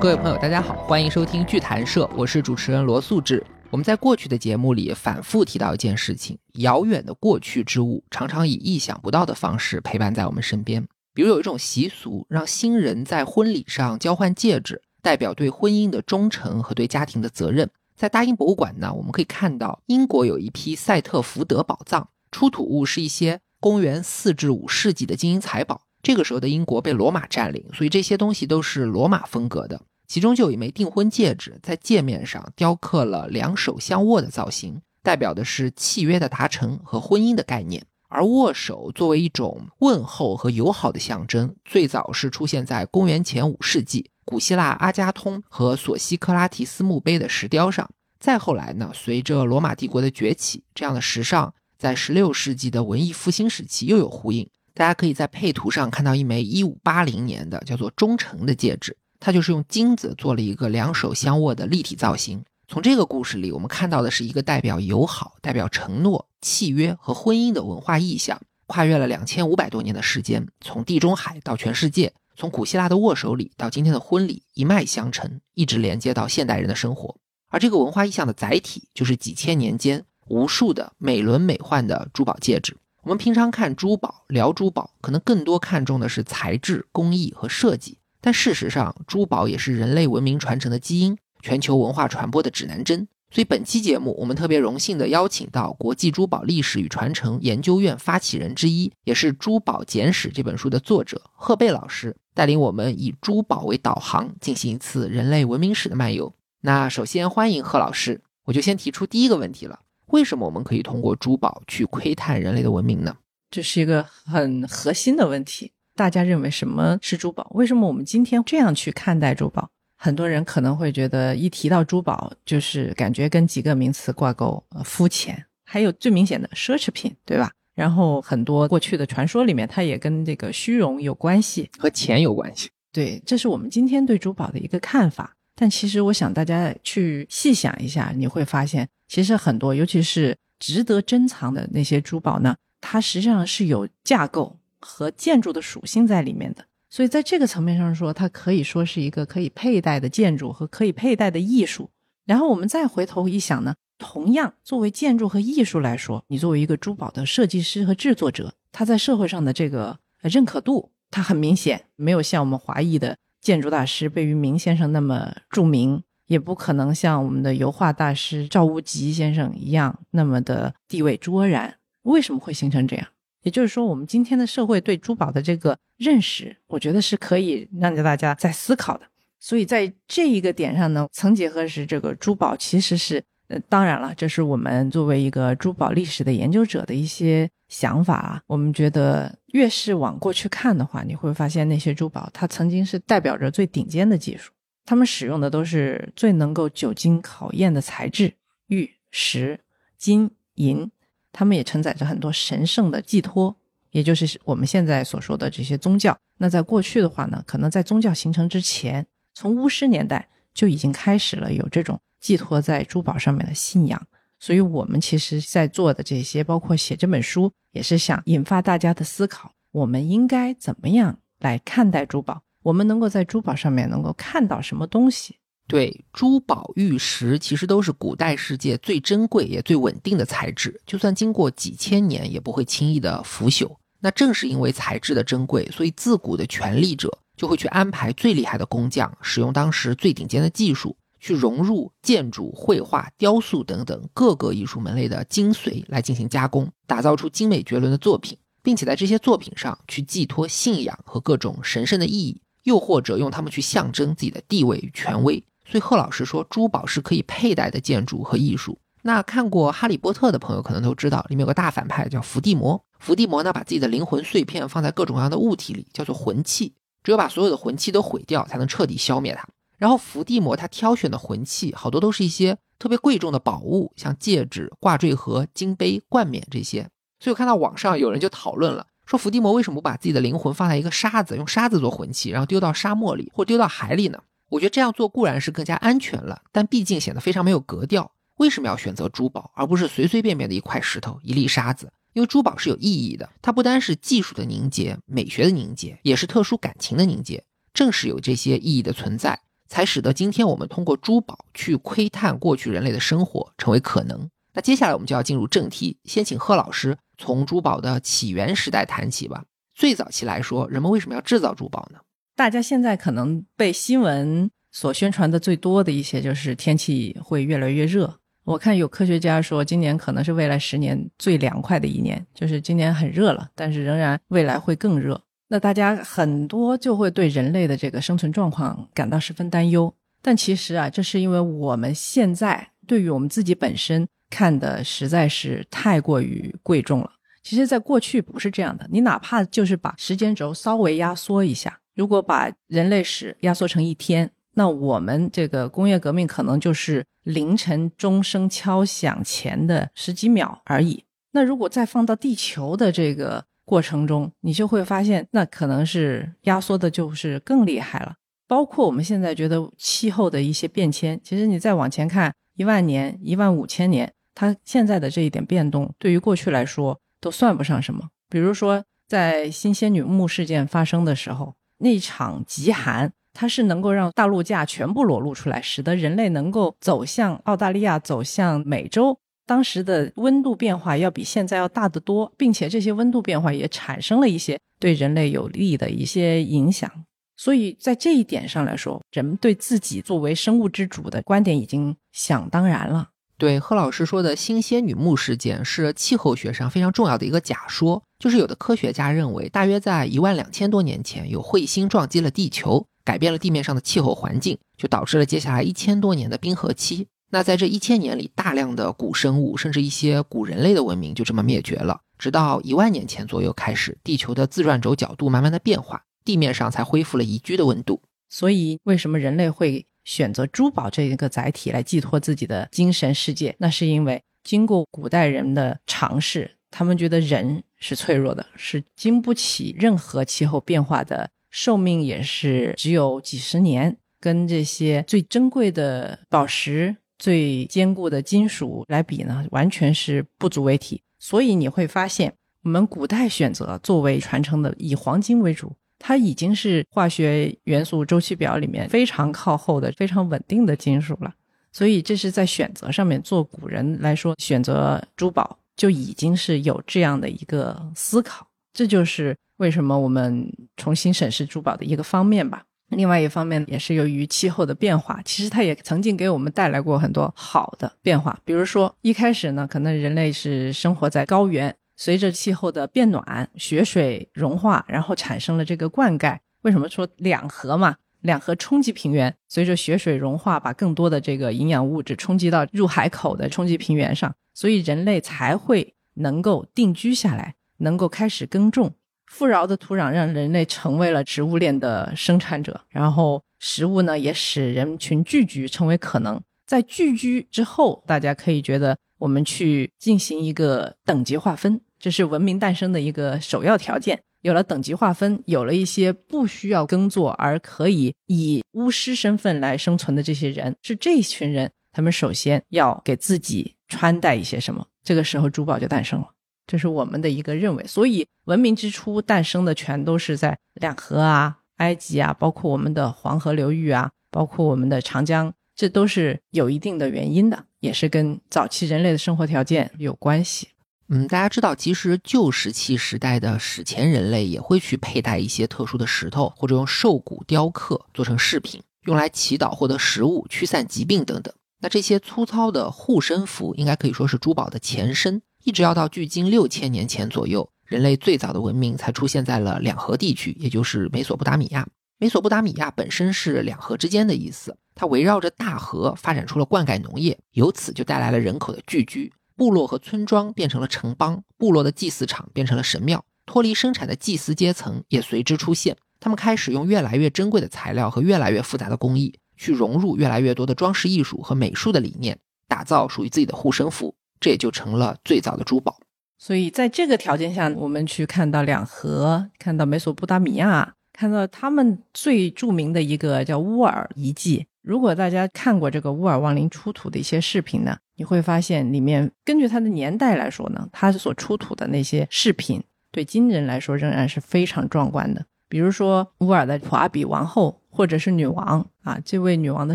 [0.00, 3.44] 各位朋友，大家好，欢迎收听剧谈社，我是主持人罗素志。
[3.68, 10.86] 我们在过去的节目里反复提到一件事情：遥远的过去之物常常以意想不到的方式陪伴在我们身边。
[11.12, 17.68] 比如有一种习俗，让新人在婚礼上交换戒指，代表对婚姻的忠诚和对家庭的责任。
[17.96, 25.82] 在大英博物馆呢，我们可以看到英国有一批赛特福德宝藏，出土物是一些公元四至五世纪的金银财宝。
[26.02, 29.80] 这个时候的英国被罗马占领，所以这些东西都是罗马风格的。
[30.06, 37.84] 其中就有一枚订婚戒指，在戒面上雕刻了两手相握的造型，代表的是契约的达成和婚姻的概念。
[38.08, 47.86] 而握手作为一种问候和友好的象征，最早是出现在公元前五世纪古希腊阿加通和索西克拉提斯墓碑的石雕上。
[48.18, 54.48] 再后来呢，随着罗马帝国的崛起，这样的时尚在十六世纪的文艺复兴时期又有呼应。
[54.78, 62.44] 大家可以在配图上看到一枚一五八零年的叫做忠诚的戒指，它就是用金子做了一个两手相握的立体造型。
[62.68, 77.16] 从这个故事里，我们看到的是一个代表友好、代表承诺、契约和婚姻的文化意象，跨越了两千五百多年的时间，从地中海到全世界，从古希腊的握手礼到今天的婚礼，一脉相承，一直连接到现代人的生活。
[77.48, 82.76] 而这个文化意象的载体，就是几千年间无数的美轮美奂的珠宝戒指。
[83.08, 87.96] 我们平常看珠宝、聊珠宝，可能更多看重的是材质、工艺和设计。
[88.20, 93.08] 但事实上，珠宝也是人类文明传承的基因，全球文化传播的指南针。
[93.30, 106.34] 所以，本期节目我们特别荣幸地邀请到国际珠宝历史与传承研究院发起人之一，也是《珠宝简史》这本书的作者贺贝老师，带领我们以珠宝为导航，进行一次人类文明史的漫游。
[106.60, 109.80] 那首先欢迎贺老师，我就先提出第一个问题了。
[110.08, 113.16] 为什么我们可以通过珠宝去窥探人类的文明呢？
[113.50, 115.72] 这是一个很核心的问题。
[115.94, 117.50] 大家认为什么是珠宝？
[117.54, 119.68] 为什么我们今天这样去看待珠宝？
[119.96, 125.44] 很多人可能会觉得，一提到珠宝，就是感觉跟几个名词挂钩，呃，肤浅。
[125.64, 127.50] 还有最明显的奢侈品，对吧？
[127.74, 132.70] 然后很多过去的传说里面，它也跟这个虚荣有关系，和钱有关系。
[132.92, 135.34] 对，这是我们今天对珠宝的一个看法。
[135.54, 138.88] 但其实，我想大家去细想一下，你会发现。
[139.08, 146.64] 其实很多，尤其是值得珍藏的那些珠宝呢，它实际上是有架构和建筑的属性在里面的。
[146.90, 151.90] 所以在这个层面上说，它可以说是一个可以佩戴的建筑和可以佩戴的艺术。
[152.24, 166.02] 然后我们再回头一想呢，同样作为建筑和艺术来说，你作为一个珠宝的设计师和制作者，他在社会上的这个认可度，它很明显没有像我们华裔的建筑大师贝聿铭先生那么著名。
[166.28, 171.74] 也不可能像我们的油画大师赵无极先生一样那么的地位卓然。
[172.02, 173.06] 为什么会形成这样？
[173.42, 179.04] 也就是说，我们今天的社会对珠宝的这个认识，我觉得是可以让着大家在思考的。
[179.40, 183.22] 所以在这一个点上呢，曾几何时，这个珠宝其实是……
[183.48, 188.42] 呃，当然了，这是我们作为一个珠宝历史的研究者的一些想法啊。
[188.46, 194.52] 我们觉得，越是往过去看的话，你会发现那些珠宝，它曾经是代表着最顶尖的技术。
[194.88, 198.32] 他们使用的都是最能够久经考验的材质，
[198.68, 199.60] 玉石
[199.98, 200.90] 金银，
[201.30, 203.54] 他们也承载着很多神圣的寄托，
[203.90, 206.18] 也就是我们现在所说的这些宗教。
[206.38, 214.06] 那在过去的话呢，可能在宗教形成之前，从巫师年代就已经开始了有这种寄托在珠宝上面的信仰。
[214.40, 222.42] 所以，我们其实在做的这些，包括写这本书，也是想引发大家的思考：我们应该怎么样来看待珠宝？
[222.62, 225.36] 我们能够在珠宝上面能够看到什么东西？
[225.66, 233.70] 对，珠宝玉石其实都是古代世界最珍贵也最稳定的材质，就算经过几千年也不会轻易的腐朽。
[234.00, 252.40] 那正是因为材质的珍贵，所以自古的权力者就会去安排最厉害的工匠，使用当时最顶尖的技术，去融入建筑、绘画、雕塑等等各个艺术门类的精髓来进行加工，打造出精美绝伦的作品，并且在这些作品上去寄托信仰和各种神圣的意义。
[252.68, 258.78] 又或者用它们去象征自己的地位与权威，所以贺老师说，珠宝是可以佩戴的建筑和艺术。
[259.02, 262.78] 那看过《哈利波特》的朋友可能都知道，里面有个大反派叫伏地魔。
[262.98, 266.74] 伏地魔呢，把自己的灵魂碎片放在各种各样的物体里，叫做魂器。
[267.02, 269.48] 只有把所有的魂器都毁掉，才能彻底消灭它。
[269.78, 276.82] 然后伏地魔他挑选的魂器，好多都是一些特别贵重的宝物，像戒指、挂坠盒、金杯、冠冕这些。
[277.20, 278.86] 所以我看到网上有人就讨论了。
[279.08, 284.22] 说伏地魔为什么不把自己的灵魂放在一个沙子，用沙子做魂器，然后丢到沙漠里或丢到海里呢？
[284.50, 288.12] 我觉得这样做固然是更加安全了，但毕竟显得非常没有格调。
[288.36, 291.90] 为什么要选择珠宝，而不是随随便便的一块石头、一粒沙子？
[292.12, 297.42] 因为珠宝是有意义的，它不单是技术的凝结、美学的凝结，也是特殊感情的凝结。
[297.72, 304.28] 正是有这些意义的存在，才使得今天我们通过珠宝去窥探过去人类的生活成为可能。
[304.58, 309.44] 那接下来我们就要进入正题，先请贺老师从珠宝的起源时代谈起吧。
[309.76, 312.00] 最早期来说，人们为什么要制造珠宝呢？
[312.34, 318.12] 大家现在可能被新闻所宣传的最多的一些，就是天气会越来越热。
[318.42, 325.22] 我看有科学家说，今年可能是未来十年最凉快的一年，就是今年很热了，但是仍然未来会更热。
[325.46, 329.94] 那大家很多就会对人类的这个生存状况感到十分担忧。
[330.20, 337.12] 但其实啊，这是因为我们现在对于我们自己本身看的实在是太过于贵重了。
[337.42, 338.86] 其实，在过去不是这样的。
[338.90, 351.04] 你哪怕就是把时间轴稍微压缩一下，如果把人类史压缩成一天，那我们这个工业革命可能就是凌晨钟声敲响前的十几秒而已。
[351.30, 358.14] 那如果再放到地球的这个过程中，你就会发现，那可能是压缩的，就是更厉害了。
[358.46, 366.96] 包括我们现在觉得气候的一些变迁，其实你再往前看一万年、一万五千年，它现在的这一点变动，对于过去来说。
[367.20, 368.08] 都算不上什么。
[368.30, 379.18] 比如说，在新仙女墓事件发生的时候，那场极寒，它是能够让大陆架全部裸露出来，使得人类能够走向澳大利亚、走向美洲。
[379.44, 386.88] 当时的温度变化要比现在要大得多，并且这些温度变化也产生了一些对人类有利的一些影响。
[387.36, 393.08] 所以在这一点上来说，人们对自己作为生物之主的观点已经想当然了。
[393.38, 407.06] 对贺老师说的新仙女墓事件是气候学上非常重要的一个假说，就是有的科学家认为，大约在一万两千多年前，有彗星撞击了地球，改变了地面上的气候环境，就导致了接下来一千多年的冰河期。
[407.30, 412.00] 那在这一千年里，大量的古生物，甚至一些古人类的文明就这么灭绝了。
[412.18, 418.02] 直到一万年前左右开始，地球的自转轴角度慢慢的变化，地面上才恢复了宜居的温度。
[418.28, 419.86] 所以，为什么人类会？
[420.08, 441.02] 选择珠宝这一个载体来寄托自己的精神世界，那是因为经过古代人的尝试，他们觉得人是脆弱的，是经不起任何气候变化的，寿命也是只有几十年，跟这些最珍贵的宝石、最坚固的金属来比呢，完全是不足为提。
[441.18, 442.32] 所以你会发现，
[442.62, 445.76] 我们古代选择作为传承的，以黄金为主。
[445.98, 451.34] 它已经是化学元素周期表里面非常靠后的、非常稳定的金属了，
[451.72, 458.46] 所以这是在选择上面，做古人来说，选择珠宝就已经是有这样的一个思考。
[458.72, 462.62] 这就是为什么我们重新审视珠宝的一个方面吧。
[462.90, 468.38] 另外一方面也是由于气候的变化，其实它也曾经给我们带来过很多好的变化。
[468.44, 471.74] 比如说一开始呢，可能人类是生活在高原。
[471.98, 476.38] 随着气候的变暖，雪水融化，然后产生了这个灌溉。
[476.62, 477.96] 为什么说两河嘛？
[478.20, 488.94] 两河冲击平原，随着雪水融化，把更多的这个营养物质冲击到入海口的冲击平原上，所以人类才会能够定居下来，能够开始耕种。
[489.26, 496.40] 富饶的土壤让人类成为了植物链的生产者，然后食物呢也使人群聚居成为可能。
[496.64, 501.80] 在聚居之后，大家可以觉得我们去进行一个等级划分。
[501.98, 504.20] 这是文明诞生的一个首要条件。
[504.42, 514.86] 有了等级划分，有了一些不需要耕作而可以以巫师身份来生存的这些人，是这一群人，他们首先要给自己穿戴一些什么。
[515.02, 516.28] 这个时候，珠宝就诞生了。
[516.68, 517.84] 这是我们的一个认为。
[517.86, 530.68] 所以，文明之初诞生的全都是在两河啊、埃及啊，包括我们的黄河流域啊，包括我们的长江，这都是有一定的原因的，也是跟早期人类的生活条件有关系。
[531.10, 541.54] 嗯，大家知道，其实旧石器时代的史前人类也会去佩戴一些特殊的石头，或者用兽骨雕刻做成饰品，用来祈祷、获得食物、驱散疾病等等。
[541.80, 545.40] 那这些粗糙的护身符，应该可以说是珠宝的前身。
[545.64, 551.86] 一直要到距今六千年前左右，人类最早的文明才出现在了两河地区，也就是美索不达米亚。
[552.18, 559.32] 美索不达米亚本身是两河之间的意思，它围绕着大河发展出了灌溉农业，由此就带来了人口的聚居。
[559.58, 565.96] 部落和村庄变成了城邦，部落的祭祀场变成了神庙，脱离生产的祭司阶层也随之出现。
[566.20, 572.38] 他们开始用越来越珍贵的材料和越来越复杂的工艺，去融入越来越多的装饰艺术和美术的理念，
[572.68, 574.14] 打造属于自己的护身符。
[574.40, 575.98] 这也就成了最早的珠宝。
[576.38, 584.66] 所以，在这个条件下，我们去看到两河，看到美索不达米亚，看到他们最著名的一个叫乌尔遗迹。
[584.88, 587.94] 如果大家看过这个乌尔亡灵出土的一些视频呢？
[588.16, 595.44] 你会发现，里面根据它的年代来说呢，它所出土的那些饰品，对今人来说仍然是非常壮观的。
[595.68, 599.94] 比如说乌尔的普阿比王后，或者是女王啊，这位女王的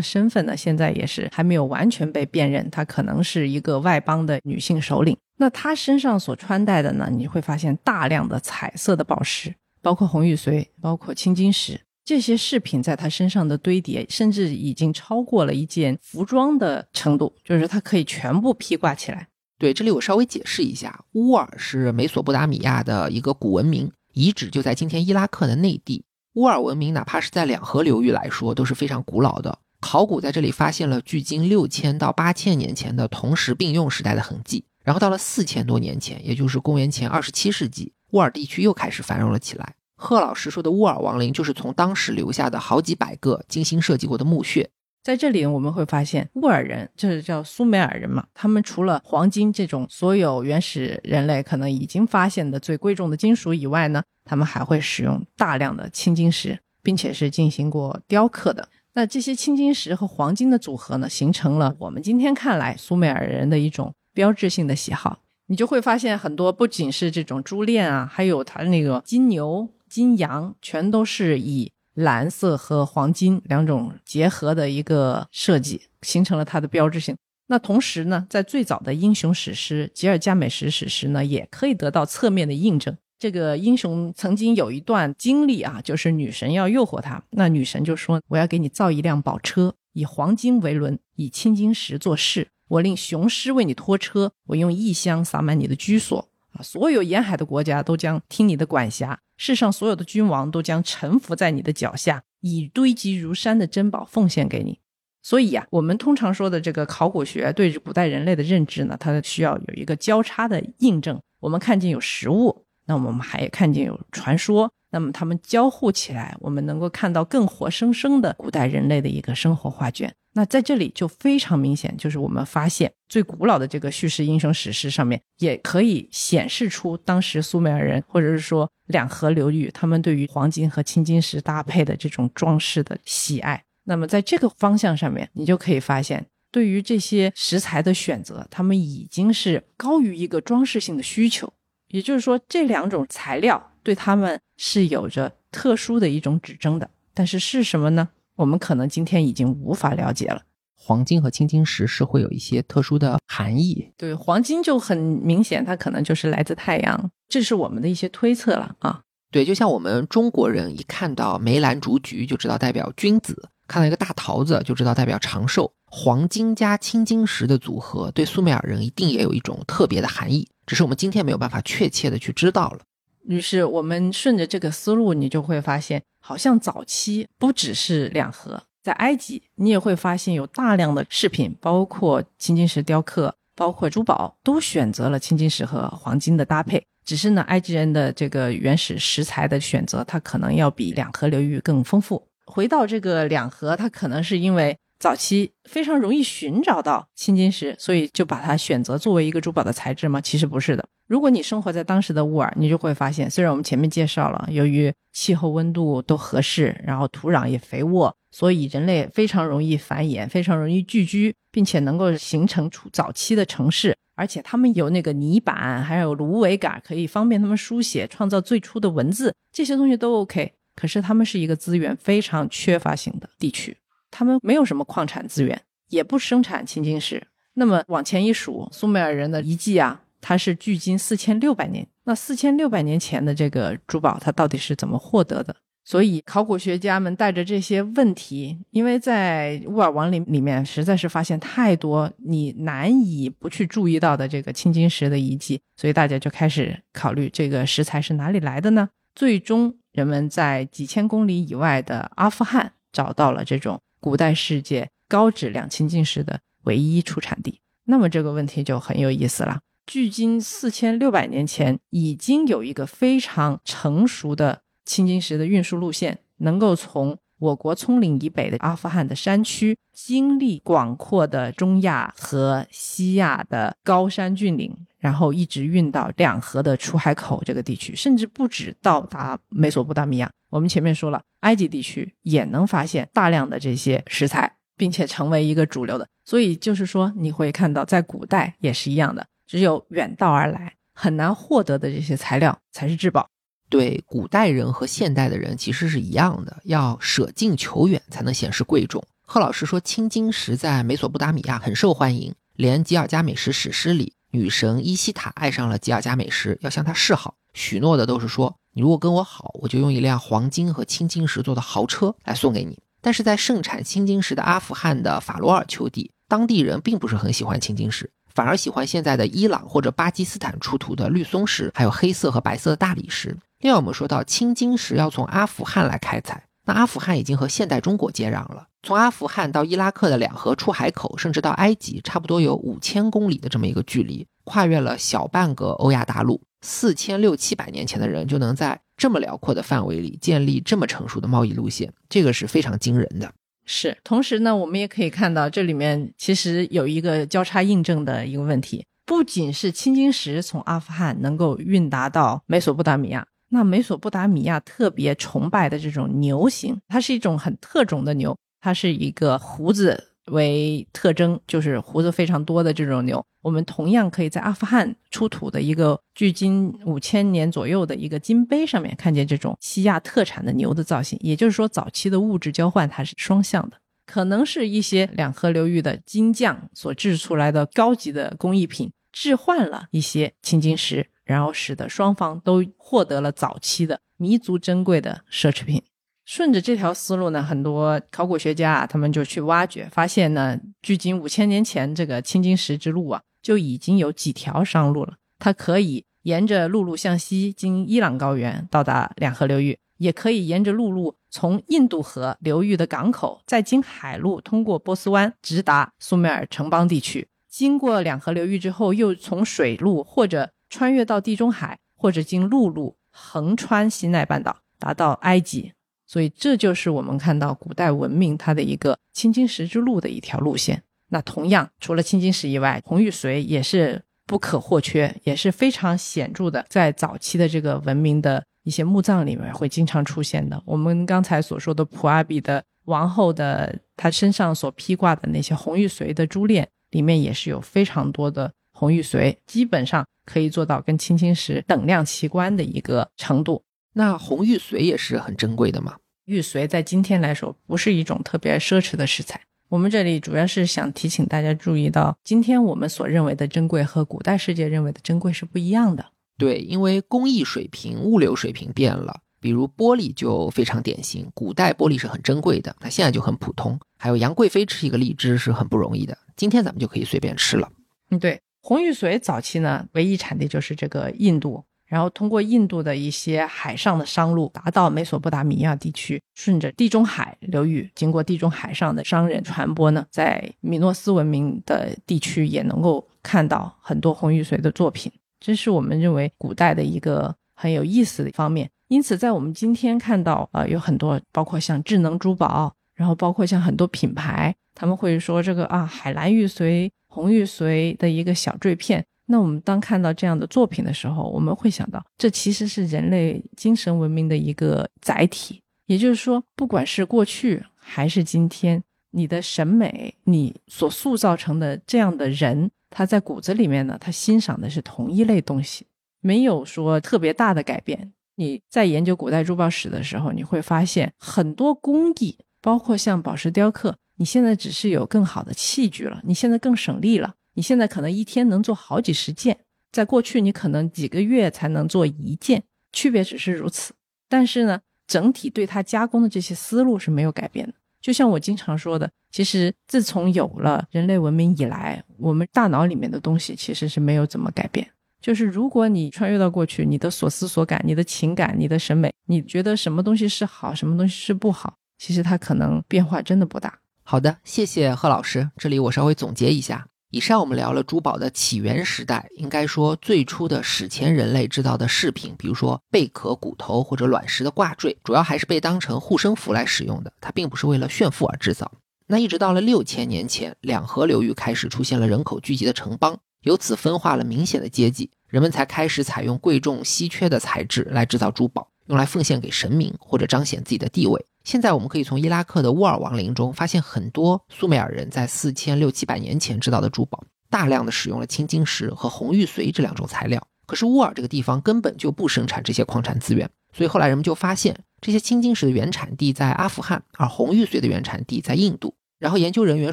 [0.00, 5.18] 身份呢，现在也是还没有完全被辨认，她可能是一个外邦的女性首领。
[5.38, 19.26] 那她身上所穿戴的呢，你会发现大量的彩色的宝石，包括红玉髓，包括青金石，这些饰品在他身上的堆叠，甚至已经超过了一件服装的程度，就是她可以全部披挂起来。
[19.58, 23.90] 对，这里我稍微解释一下，乌尔是美索不达米亚的一个古文明。
[24.12, 26.04] 遗址就在今天伊拉克的内地。
[26.34, 29.58] 乌尔文明哪怕是在两河流域来说都是非常古老的。
[29.80, 34.64] 考古在这里发现了距今六千到八千年前的铜石并用时代的痕迹。
[34.82, 39.74] 然后到了四千多年前，也就是公元前二十七世纪，乌尔地区又开始繁荣了起来。
[40.04, 44.68] 贺老师说的乌尔王陵就是从当时留下的好几百个精心设计过的墓穴。
[45.02, 58.68] 在这里我们会发现，乌尔人就是叫苏美尔人嘛，他们除了黄金这种所有原始人类可能已经发现的最贵重的金属以外呢，他们还会使用大量的青金石，并且是进行过雕刻的。
[58.94, 65.18] 那这些青金石和黄金的组合呢，形成了我们今天看来苏美尔人的一种标志性的喜好。
[65.46, 71.70] 你就会发现很多不仅是这种珠链啊，还有它那个金牛、金羊，全都是以。
[71.94, 77.16] 蓝色和黄金两种结合的一个设计，形成了它的标志性。
[77.46, 82.96] 那同时呢，在最早的英雄史诗《吉尔加美什史诗》呢，也可以得到侧面的印证。
[83.16, 92.48] 这个英雄曾经有一段经历啊，就是女神要诱惑他，那女神就说：“我要给你造一辆宝车，以黄金为轮，以青金石做饰。
[92.66, 104.78] 我令雄狮为你拖车，我用异香洒满你的居所。”啊，所有沿海的国家都将听你的管辖，世上所有的君王都将臣服在你的脚下，以堆积如山的珍宝奉献给你。
[105.22, 111.18] 所以呀，我们通常说的这个考古学对古代人类的认知呢，它需要有一个交叉的印证。
[111.40, 120.14] 我们看见有实物，那我们还看见有传说，那么他们交互起来，我们能够看到更活生生的古代人类的一个生活画卷。
[120.36, 133.62] 那在这里就非常明显，就是我们发现最古老的这个叙事英雄史诗上面，也可以显示出当时苏美尔人或者是说两河流域他们对于黄金和青金石搭配的这种装饰的喜爱。
[133.84, 141.52] 那么在这个方向上面，你就可以发现，对于这些石材的选择，他们已经是高于一个装饰性的需求。
[141.88, 146.90] 也就是说，这两种材料对他们是有着特殊的一种指征的。
[147.12, 148.08] 但是是什么呢？
[148.36, 150.42] 我们可能今天已经无法了解了，
[150.74, 153.90] 黄金和青金石是会有一些特殊的含义。
[153.96, 159.00] 对，黄金就很明显，它可能就是来自太阳，这是我们的一些推测了啊。
[159.30, 165.72] 对，就像我们中国人一看到梅兰竹菊就知道代表君子，看到一个大桃子就知道代表长寿。
[165.86, 172.80] 黄金加青金石的组合，对苏美尔人一定也有一种特别的含义，只是我们今天没有办法确切的去知道了。
[173.26, 176.02] 于是我们顺着这个思路，你就会发现。
[176.26, 186.82] 好像早期不只是两河，在埃及你也会发现有大量的饰品，包括青金石雕刻，包括珠宝，都选择了青金石和黄金的搭配。
[187.04, 192.26] 只是呢，埃及人的这个原始石材的选择，它可能要比两河流域更丰富。
[192.46, 200.22] 回到这个两河，它可能是因为早期非常容易寻找到青金石，所以就把它选择作为一个珠宝的材质吗？
[200.22, 200.88] 其实不是的。
[201.06, 220.54] 如果你生活在当时的乌尔，你就会发现，虽然我们前面介绍了，由于气候温度都合适，然后土壤也肥沃，所以人类非常容易繁衍，非常容易聚居，并且能够形成出早期的城市，而且他们有那个泥板，还有芦苇杆，可以方便他们书写，创造最初的文字，这些东西都 OK。
[220.74, 223.76] 可是他们是一个资源非常缺乏型的地区，
[224.10, 227.22] 他们没有什么矿产资源，也不生产青金石。
[227.52, 230.00] 那么往前一数，苏美尔人的遗迹啊。
[230.26, 235.54] 它是距今四千六百年，那四千六百年前的这个珠宝，它到底是怎么获得的？
[235.84, 248.88] 所以考古学家们带着这些问题，因为在乌尔王陵里面实在是发现太多你难以不去注意到的这个青金石的遗迹，所以大家就开始考虑这个石材是哪里来的呢？
[249.14, 257.60] 最终，人们在几千公里以外的阿富汗找到了这种古代世界高质量青金石的唯一出产地。
[257.84, 259.60] 那么这个问题就很有意思了。
[259.86, 280.30] 距今四千六百年前，已经有一个非常成熟的青金石的运输路线，能够从我国葱岭以北的阿富汗的山区，经历广阔的中亚和西亚的高山峻岭，然后一直运到两河的出海口这个地区，甚至不止到达美索不达米亚。
[280.48, 286.08] 我们前面说了，埃及地区也能发现大量的这些石材，并且成为一个主流的。
[286.24, 289.26] 所以就是说，你会看到在古代也是一样的。
[289.46, 293.28] 只有远道而来很难获得的这些材料才是至宝。
[293.68, 299.02] 对，古代人和现代的人其实是一样的，要舍近求远才能显示贵重。
[299.26, 312.78] 贺老师说，青金石在美索不达米亚很受欢迎，连吉尔加美什史诗里，女神伊西塔爱上了吉尔加美什，要向他示好，许诺的都是说，你如果跟我好，我就用一辆黄金和青金石做的豪车来送给你。
[313.00, 323.36] 但是在盛产青金石的阿富汗的法罗尔丘地，当地人并不是很喜欢青金石，反而喜欢现在的伊朗或者巴基斯坦出土的绿松石，还有黑色和白色的大理石。
[323.60, 328.66] 另外，我们说到青金石要从阿富汗来开采，那阿富汗已经和现代中国接壤了。
[328.82, 336.42] 从阿富汗到伊拉克的两河出海口，甚至到埃及，差不多有五千公里的这么一个距离，跨越了小半个欧亚大陆。
[336.60, 343.32] 四千六七百年前的人就能在这么辽阔的范围里建立这么成熟的贸易路线，这个是非常惊人的。
[343.64, 353.26] 是，同时呢，我们也可以看到这里面其实有一个交叉印证的一个问题，不仅是青金石从阿富汗能够运达到美索不达米亚。
[353.50, 363.24] 那美索不达米亚特别崇拜的这种牛形，它是一种很特种的牛，它是一个胡子为特征，就是胡子非常多的这种牛。
[363.42, 371.18] 我们同样可以在阿富汗出土的一个距今五千年左右的一个金杯上面看见这种西亚特产的牛的造型。
[371.22, 373.76] 也就是说，早期的物质交换它是双向的，
[374.06, 381.08] 可能是一些两河流域的金匠所制出来的高级的工艺品，置换了一些青金石。
[381.24, 385.82] 然后使得双方都获得了早期的弥足珍贵的奢侈品。
[386.24, 395.14] 顺着这条思路呢，很多考古学家啊，他们就去挖掘，发现呢，距今五千年前这个青金石之路啊，就已经有几条商路了。
[395.38, 407.28] 它可以沿着陆路向西，经伊朗高原到达两河流域，也可以沿着陆路从印度河流域的港口，再经海路通过波斯湾，直达苏美尔城邦地区。
[407.50, 415.72] 经过两河流域之后，又从水路或者穿越到地中海，或者经陆路横穿西奈半岛，达到埃及。
[416.06, 420.82] 所以这就是我们看到古代文明它的一个青金石之路的一条路线。
[421.10, 430.60] 那同样，除了青金石以外，红玉髓也是不可或缺，也是非常显著的，在早期的这个文明的一些墓葬里面会经常出现的。
[430.64, 438.52] 我们刚才所说的普阿比的王后的她身上所披挂的那些红玉髓的珠链，里面也是有非常多的。
[438.72, 443.62] 红玉髓基本上可以做到跟青金石等量齐观的一个程度。
[443.94, 445.96] 那红玉髓也是很珍贵的嘛？
[446.26, 449.40] 玉髓在今天来说不是一种特别奢侈的食材。
[449.70, 456.04] 我们这里主要是想提醒大家注意到，今天我们所认为的珍贵和古代世界认为的珍贵是不一样的。
[456.36, 459.20] 对，因为工艺水平、物流水平变了。
[459.40, 463.78] 比如玻璃就非常典型，古代玻璃是很珍贵的，它现在就很普通。
[463.98, 467.70] 还有杨贵妃吃一个荔枝是很不容易的，今天咱们就可以随便吃了。
[468.10, 468.40] 嗯，对。
[468.62, 471.62] 红玉髓早期呢，唯一产地就是这个印度，
[471.94, 488.68] 然后通过印度的一些海上的商路达到美索不达米亚地区，顺着地中海流域，经过地中海上的商人传播呢，在米诺斯文明的地区也能够看到很多红玉髓的作品，这是我们认为古代的一个很有意思的方面。
[488.88, 496.90] 因此，在我们今天看到，呃，有很多包括像智能珠宝，然后包括像很多品牌，他们会说这个啊，海蓝玉髓。
[497.06, 505.60] 红玉髓的一个小坠片，那我们当看到这样的作品的时候，我们会想到，这其实是人类精神文明的一个载体。
[505.86, 515.86] 也就是说，不管是过去还是今天，你的审美，你所塑造成的这样的人，他在骨子里面呢，他欣赏的是同一类东西，
[516.20, 518.12] 没有说特别大的改变。
[518.36, 523.94] 你在研究古代珠宝史的时候，你会发现很多工艺，包括像宝石雕刻。
[524.16, 529.58] 你现在只是有更好的器具了，你现在更省力了，你现在可能一天能做好几十件，
[529.90, 532.62] 在过去你可能几个月才能做一件，
[532.92, 533.94] 区别只是如此。
[534.28, 537.72] 但是呢，整体对它加工的这些思路是没有改变的。
[538.00, 544.86] 就像我经常说的，其实自从有了人类文明以来，我们大脑里面的东西其实是没有怎么改变。
[545.22, 553.78] 就是如果你穿越到过去，你的所思所感、你的情感、你的审美，你觉得什么东西是好，什么东西是不好，其实它可能变化真的不大。
[554.02, 555.50] 好的，谢谢贺老师。
[555.56, 568.68] 这里我稍微总结一下，以上我们聊了珠宝的起源时代，应该说最初的史前人类制造的饰品，比如说贝壳、骨头或者卵石的挂坠，主要还是被当成护身符来使用的，它并不是为了炫富而制造。
[569.06, 581.24] 那一直到了六千年前，两河流域开始出现了人口聚集的城邦，由此分化了明显的阶级，人们才开始采用贵重稀缺的材质来制造珠宝，用来奉献给神明或者彰显自己的地位。
[581.44, 590.42] 现在我们可以从伊拉克的乌尔王陵中发现很多苏美尔人在四千六七百年前制造的珠宝，大量的使用了青金石和红玉髓这两种材料。
[590.66, 598.94] 可是乌尔这个地方根本就不生产这些矿产资源，所以后来人们就发现这些青金石的原产地在阿富汗，而红玉髓的原产地在印度。
[599.18, 599.92] 然后研究人员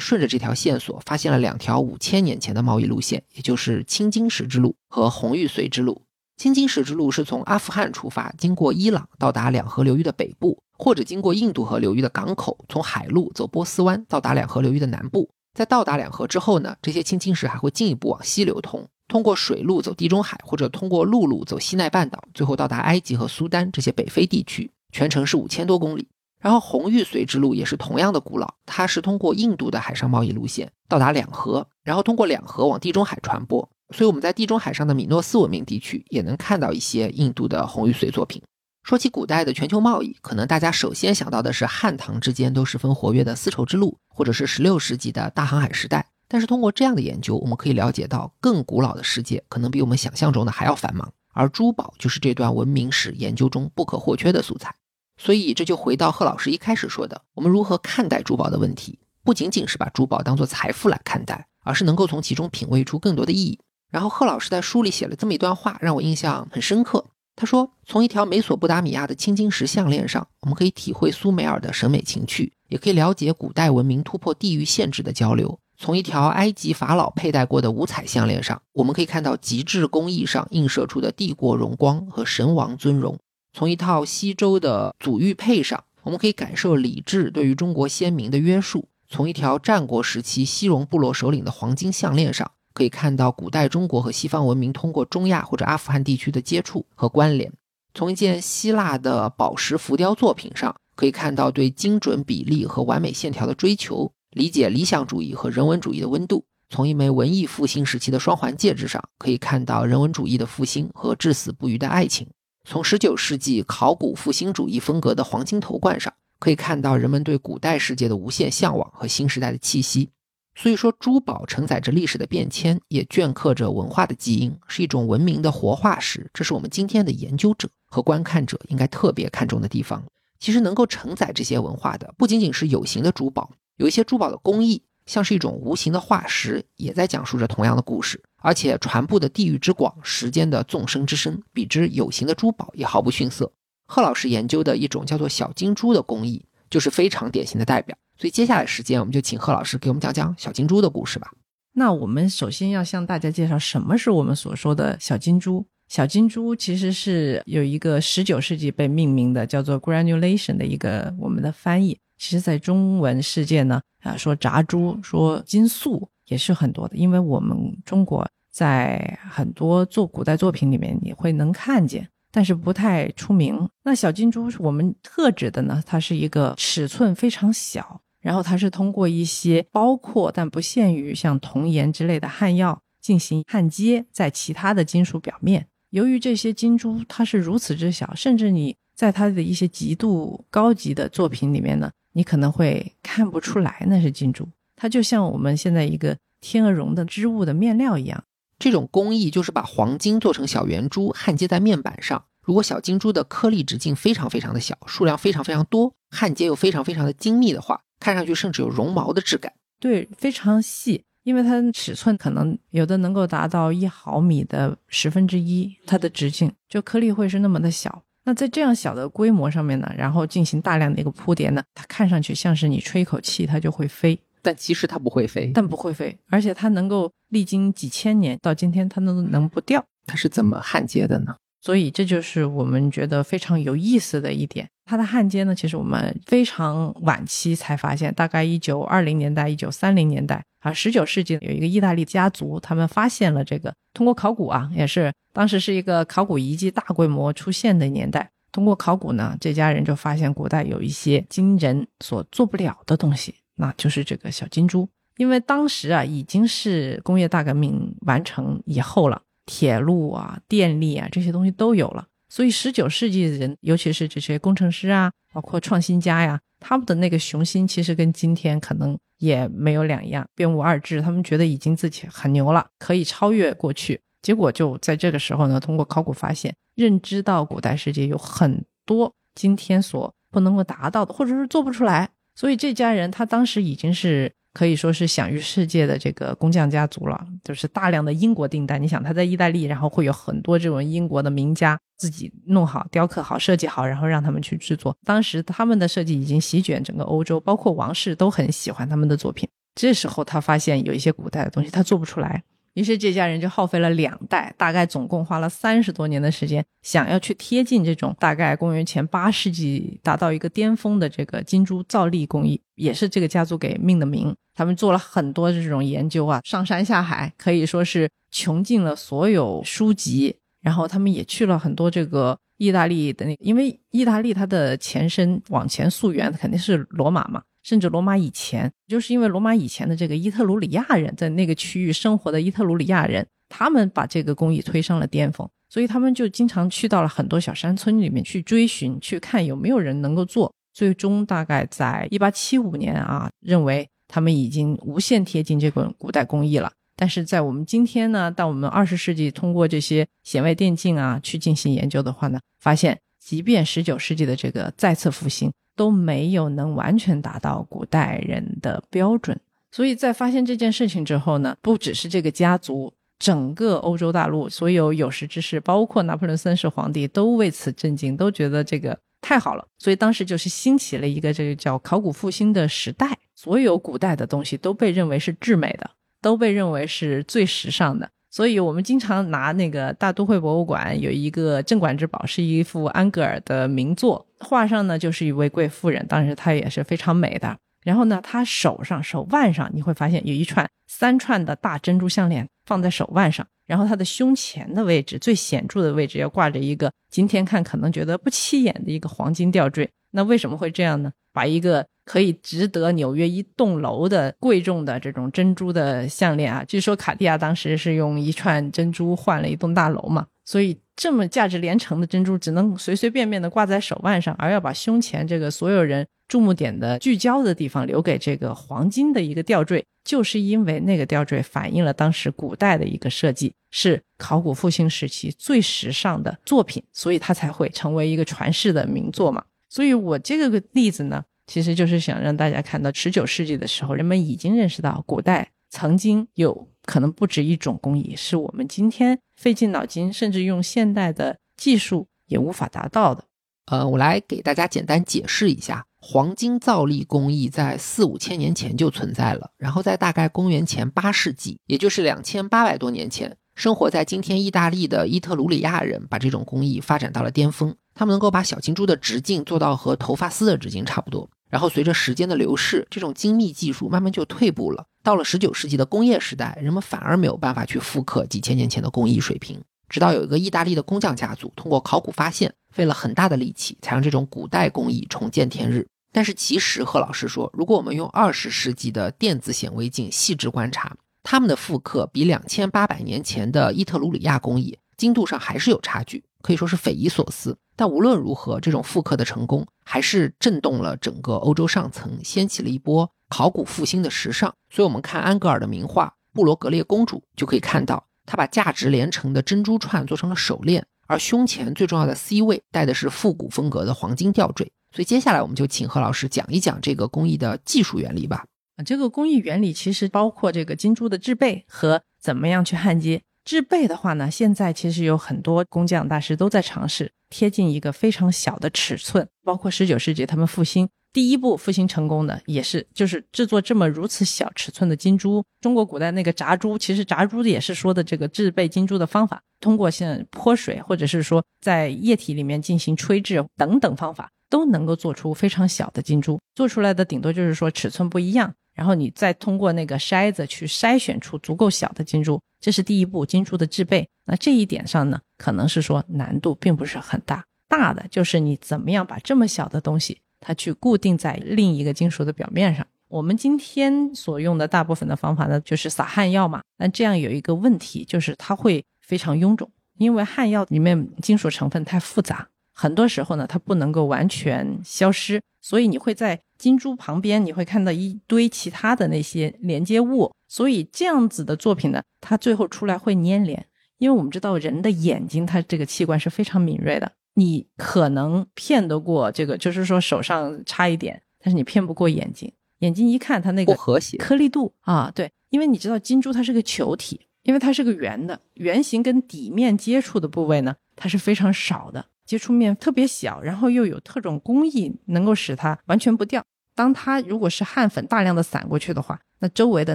[0.00, 6.02] 顺着这条线索，发现了两条五千年前的贸易路线，也就是青金石之路和红玉髓之路。
[6.42, 15.30] 青金石之路是从阿富汗出发，经过伊朗到达两河流域的北部，或者经过印度河流域的港口，从海路走波斯湾到达两河流域的南部。
[15.54, 18.84] 在到达两河之后呢，这些青金石还会进一步往西流通。
[19.06, 26.08] 通过水路走地中海，或者通过陆路走西奈半岛，最后到达埃及和苏丹这些北非地区，全程是五千多公里。
[26.40, 33.70] 然后红玉髓之路也是同样的古老，它是通过印度的海上贸易路线到达两河，然后通过两河往地中海传播。
[33.92, 38.42] 所以我们在地中海上的米诺斯文明地区也能看到一些印度的红玉髓作品。
[38.82, 46.04] 说起古代的全球贸易，可能大家首先想到的是汉唐之间都十分活跃的丝绸之路，或者是十六世纪的大航海时代。
[46.26, 54.74] 但是通过这样的研究，我们可以了解到更古老的世界可能比我们想象中的还要繁忙，而珠宝就是这段文明史研究中不可或缺的素材。
[55.20, 63.60] 所以这就回到贺老师一开始说的，我们如何看待珠宝的问题，不仅仅是把珠宝当做财富来看待，而是能够从其中品味出更多的意义。
[63.92, 67.04] 然后贺老师在书里写了这么一段话，让我印象很深刻。
[67.36, 75.58] 他说，从一条美索不达米亚的青金石项链上，我们可以体会苏美尔的审美情趣，也可以了解古代文明突破地域限制的交流。
[75.76, 83.16] 从一条埃及法老佩戴过的五彩项链上，我们可以看到极致工艺上映射出的帝国荣光和神王尊荣；
[83.52, 97.50] 从一套西周的祖玉佩上，我们可以感受礼制对于中国先民的约束；从一条战国时期西戎部落首领的黄金项链上，可以看到古代中国和西方文明通过中亚或者阿富汗地区的接触和关联；
[97.94, 104.12] 从一件希腊的宝石浮雕作品上，可以看到对精准比例和完美线条的追求。
[104.30, 112.26] 理解理想主义和人文主义的温度，从一枚文艺复兴时期的双环戒指上，可以看到人文主义的复兴和至死不渝的爱情；
[112.66, 120.08] 从十九世纪考古复兴主义风格的黄金头冠上，可以看到人们对古代世界的无限向往和新时代的气息。
[120.54, 126.30] 所以说，珠宝承载着历史的变迁，也镌刻着文化的基因，是一种文明的活化石。
[126.34, 130.04] 这是我们今天的研究者和观看者应该特别看重的地方。
[130.38, 133.50] 其实，能够承载这些文化的，不仅仅是有形的珠宝。
[133.76, 143.50] 有一些珠宝的工艺像是一种无形的化石，也在讲述着同样的故事，而且传播的地域之广，时间的纵深之深，比之有形的珠宝也毫不逊色。
[143.86, 147.96] 贺老师研究的一种叫做小金珠的工艺，就是非常典型的代表。
[148.18, 151.30] 所以接下来时间，我们就请贺老师给我们讲讲小金猪的故事吧。
[151.74, 155.66] 那我们首先要向大家介绍什么是我们所说的小金猪。
[155.88, 161.98] 小金猪其实是有一个十九世纪被命名的，叫做 granulation 的一个我们的翻译。
[162.18, 173.68] 其实，在中文世界呢，啊，说炸猪，说金粟也是很多的，因为我们中国在很多做古代作品里面，你会能看见，但是不太出名。
[173.84, 185.64] 那小金珠，我们特指的呢，它是一个尺寸非常小，然后它是通过一些包括但不限于像铜盐之类的焊药进行焊接在其他的金属表面。
[185.90, 191.90] 由于这些金珠它是如此之小，甚至你在它的一些极度高级的作品里面呢。
[192.14, 198.22] 你可能会看不出来那是金珠，它就像我们现在一个天鹅绒的织物的面料一样。
[198.62, 202.24] 这种工艺就是把黄金做成小圆珠，焊接在面板上。
[202.44, 209.52] 如果小金珠的颗粒直径非常非常的小，数量非常非常多，焊接又非常非常的精密的话，看上去甚至有绒毛的质感。
[209.80, 218.04] 对，非常细，因为它的尺寸可能有的能够达到一毫米的十分之一，它的直径就颗粒会是那么的小。
[218.22, 229.82] 那在这样小的规模上面呢，然后进行大量的一个铺叠呢，它看上去像是你吹一口气它就会飞，但其实它不会飞，但不会飞，而且它能够历经几千年到今天它都能不掉。
[230.06, 231.36] 它是怎么焊接的呢？
[231.60, 234.68] 所以这就是我们觉得非常有意思的一点。
[234.84, 248.28] 它的焊接呢，其实我们非常晚期才发现，大概一九二零年代、一九三零年代啊，十九世纪有一个意大利家族，他们发现了这个，通过考古啊，也是当时是一个考古遗迹大规模出现的年代。
[248.50, 254.88] 通过考古呢，这家人就发现古代有一些金人所做不了的东西，那就是这个小金猪。
[255.18, 262.06] 因为当时啊，已经是工业大革命完成以后了，铁路啊、电力啊这些东西都有了。
[262.28, 271.02] 所以，十九世纪的人，尤其是这些工程师啊，包括创新家呀，他们的那个雄心，其实跟今天可能也没有两样，别无二致。
[271.02, 274.00] 他们觉得已经自己很牛了，可以超越过去。
[274.22, 282.08] 结果就在这个时候呢，通过考古发现，认知到古代世界有很多今天所不能够达到的，或者是做不出来。
[282.34, 288.82] 所以这家人他当时已经是可以说是享誉世界的这个工匠家族了，就是大量的英国订单。
[288.82, 294.96] 你想他在意大利，然后会有很多这种英国的名家自己弄好、雕刻好、设计好，然后让他们去制作。
[295.04, 299.48] 当时他们的设计已经席卷整个欧洲，包括王室都很喜欢他们的作品。
[299.74, 302.42] 这时候他发现有一些古代的东西他做不出来。
[302.74, 314.34] 于是这家人就耗费了两代，大概总共花了三十多年的时间，想要去贴近这种大概公元前八世纪达到一个巅峰的这个金珠造粒工艺，也是这个家族给命的名。
[314.54, 320.36] 他们做了很多这种研究啊，上山下海，可以说是穷尽了所有书籍。
[320.60, 327.42] 然后他们也去了很多这个意大利的那，因为意大利它的前身往前溯源肯定是罗马嘛。
[327.62, 340.52] 甚至罗马以前，就是因为罗马以前的这个伊特鲁里亚人在那个区域生活的伊特鲁里亚人，他们把这个工艺推上了巅峰，所以他们就经常去到了很多小山村里面去追寻，去看有没有人能够做。
[340.74, 346.72] 最终大概在一八七五年啊，认为他们已经无限贴近这个古代工艺了。
[346.96, 355.52] 但是在我们今天呢，到我们二十世纪，通过这些显微电镜啊去进行研究的话呢，发现即便十九世纪的这个再次复兴。
[355.74, 359.38] 都没有能完全达到古代人的标准，
[359.70, 369.66] 所以在发现这件事情之后呢，不只是这个家族，整个欧洲大陆所有有识之士，包括拿破仑三世皇帝，都为此震惊，都觉得这个太好了。
[369.78, 378.10] 所以当时就是兴起了一个这个叫考古复兴的时代，所有古代的东西都被认为是至美的，都被认为是最时尚的。
[378.32, 387.54] 所以我们经常拿那个大都会博物馆有一个镇馆之宝，是一幅安格尔的名作，画上呢就是一位贵妇人，当时她也是非常美的。
[387.84, 399.86] 然后呢，她手上手腕上你会发现有一串三串的大珍珠项链放在手腕上，然后她的胸前的位置最显著的位置要挂着一个今天看可能觉得不起眼的一个黄金吊坠。
[400.10, 401.12] 那为什么会这样呢？
[401.34, 429.44] 把一个可以值得纽约一栋楼的贵重的这种珍珠的项链啊，据说卡地亚当时是用一串珍珠换了一栋大楼嘛，所以这么价值连城的珍珠只能随随便便的挂在手腕上，而要把胸前这个所有人注目点的聚焦的地方留给这个黄金的一个吊坠，就是因为那个吊坠反映了当时古代的一个设计，是考古复兴时期最时尚的作品，所以它才会成为一个传世的名作嘛。
[429.68, 431.22] 所以我这个例子呢。
[431.46, 443.24] 其实就是想让大家看到，十九世纪的时候，人们已经认识到古代曾经有可能不止一种工艺，是我们今天费尽脑筋，甚至用现代的技术也无法达到的。
[443.66, 461.28] 呃，我来给大家简单解释一下，黄金造粒工艺在四五千年前就存在了，然后在大概公元前八世纪，也就是两千八百多年前，生活在今天意大利的伊特鲁里亚人把这种工艺发展到了巅峰，他们能够把小金珠的直径做到和头发丝的直径差不多。
[461.50, 464.86] 然后随着时间的流逝，这种精密技术慢慢就退步了。
[465.02, 469.60] 到了十九世纪的工业时代，人们反而没有办法去复刻几千年前的工艺水平。
[469.88, 475.86] 直到有一个意大利的工匠家族通过考古发现，费了很大的力气，才让这种古代工艺重见天日。
[476.10, 486.24] 但是其实，贺老师说，如果我们用二十世纪的电子显微镜细致观察，他们的复刻比两千八百年前的伊特鲁里亚工艺精度上还是有差距。
[486.42, 494.52] 可以说是匪夷所思，但无论如何，这种复刻的成功还是震动了整个欧洲上层，掀起了一波考古复兴的时尚。
[494.68, 504.70] 所以，我们看安格尔的名画《布罗格列公主》，就可以看到他把价值连城的珍珠串做成了手链，而胸前最重要的 C 位戴的是复古风格的黄金吊坠。
[504.94, 508.44] 所以，接下来我们就请何老师讲一讲这个工艺的技术原理吧。
[508.84, 513.22] 这个工艺原理其实包括这个金珠的制备和怎么样去焊接。
[513.44, 525.44] 制备的话呢，现在其实有很多工匠大师都在尝试贴近一个非常小的尺寸，包括十九世纪他们复兴第一步复兴成功的也是就是制作这么如此小尺寸的金珠。
[525.60, 536.40] 中国古代那个炸珠，其实炸珠也是说的这个制备金珠的方法，通过像泼水或者是说在液体里面进行吹制等等方法，都能够做出非常小的金珠。
[536.54, 538.54] 做出来的顶多就是说尺寸不一样。
[538.74, 544.08] 然后你再通过那个筛子去筛选出足够小的金珠，这是第一步金珠的制备。
[544.24, 552.86] 那这一点上呢，可能是说难度并不是很大，大的就是你怎么样把这么小的东西它去固定在另一个金属的表面上。
[553.08, 556.62] 我们今天所用的大部分的方法呢，就是撒焊药嘛。
[556.78, 562.48] 那这样有一个问题，就是它会非常臃肿，因为焊药里面金属成分太复杂。
[562.72, 570.32] 很多时候呢，它不能够完全消失，所以你会在金珠旁边，你会看到一堆其他的那些连接物。
[570.46, 573.66] 所以这样子的作品呢，它最后出来会粘连。
[573.98, 582.52] 因为我们知道人的眼睛，它这个器官是非常敏锐的，你可能骗得过这个，就是说手上差一点，但是你骗不过眼睛。
[582.78, 584.16] 眼睛一看它那个不和谐。
[584.18, 596.40] 颗粒度啊，对，因为你知道金珠它是个球体，因为它是个圆的，圆形跟底面接触的部位呢，它是非常少的，接触面特别小，然后又有特种工艺能够使它完全不掉。
[596.74, 599.94] 当它如果是汗粉大量的散过去的话，那周围的